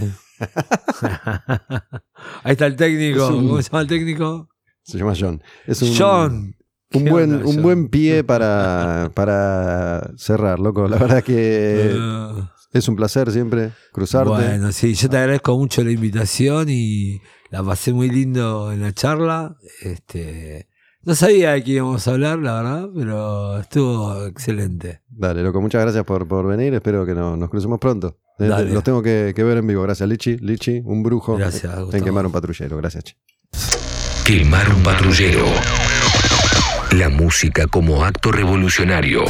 [2.43, 3.23] Ahí está el técnico.
[3.25, 4.49] Es un- ¿Cómo se llama el técnico?
[4.83, 5.41] Se llama John.
[5.65, 6.55] Es un, John.
[6.93, 7.63] Un ¿Qué buen, onda, un John?
[7.63, 10.87] buen pie para, para cerrar, loco.
[10.87, 14.29] La verdad que Eh, es un placer siempre cruzarte.
[14.29, 17.19] bueno, sí, yo te agradezco mucho la invitación y
[17.49, 19.55] la pasé muy lindo en la charla.
[19.81, 20.69] Este,
[21.07, 25.01] no sabía de qué íbamos a hablar, la verdad, pero estuvo excelente.
[25.09, 26.73] Dale, loco, muchas gracias por, por venir.
[26.73, 28.17] Espero que no- nos crucemos pronto.
[28.37, 28.71] Eh, Dale.
[28.71, 29.81] Los tengo que, que ver en vivo.
[29.81, 30.37] Gracias, Lichi.
[30.37, 32.03] Lichi, un brujo Gracias, en Gustavo.
[32.03, 32.77] quemar un patrullero.
[32.77, 33.15] Gracias, Chi.
[34.25, 35.45] Quemar un patrullero.
[36.91, 39.23] La música como acto revolucionario.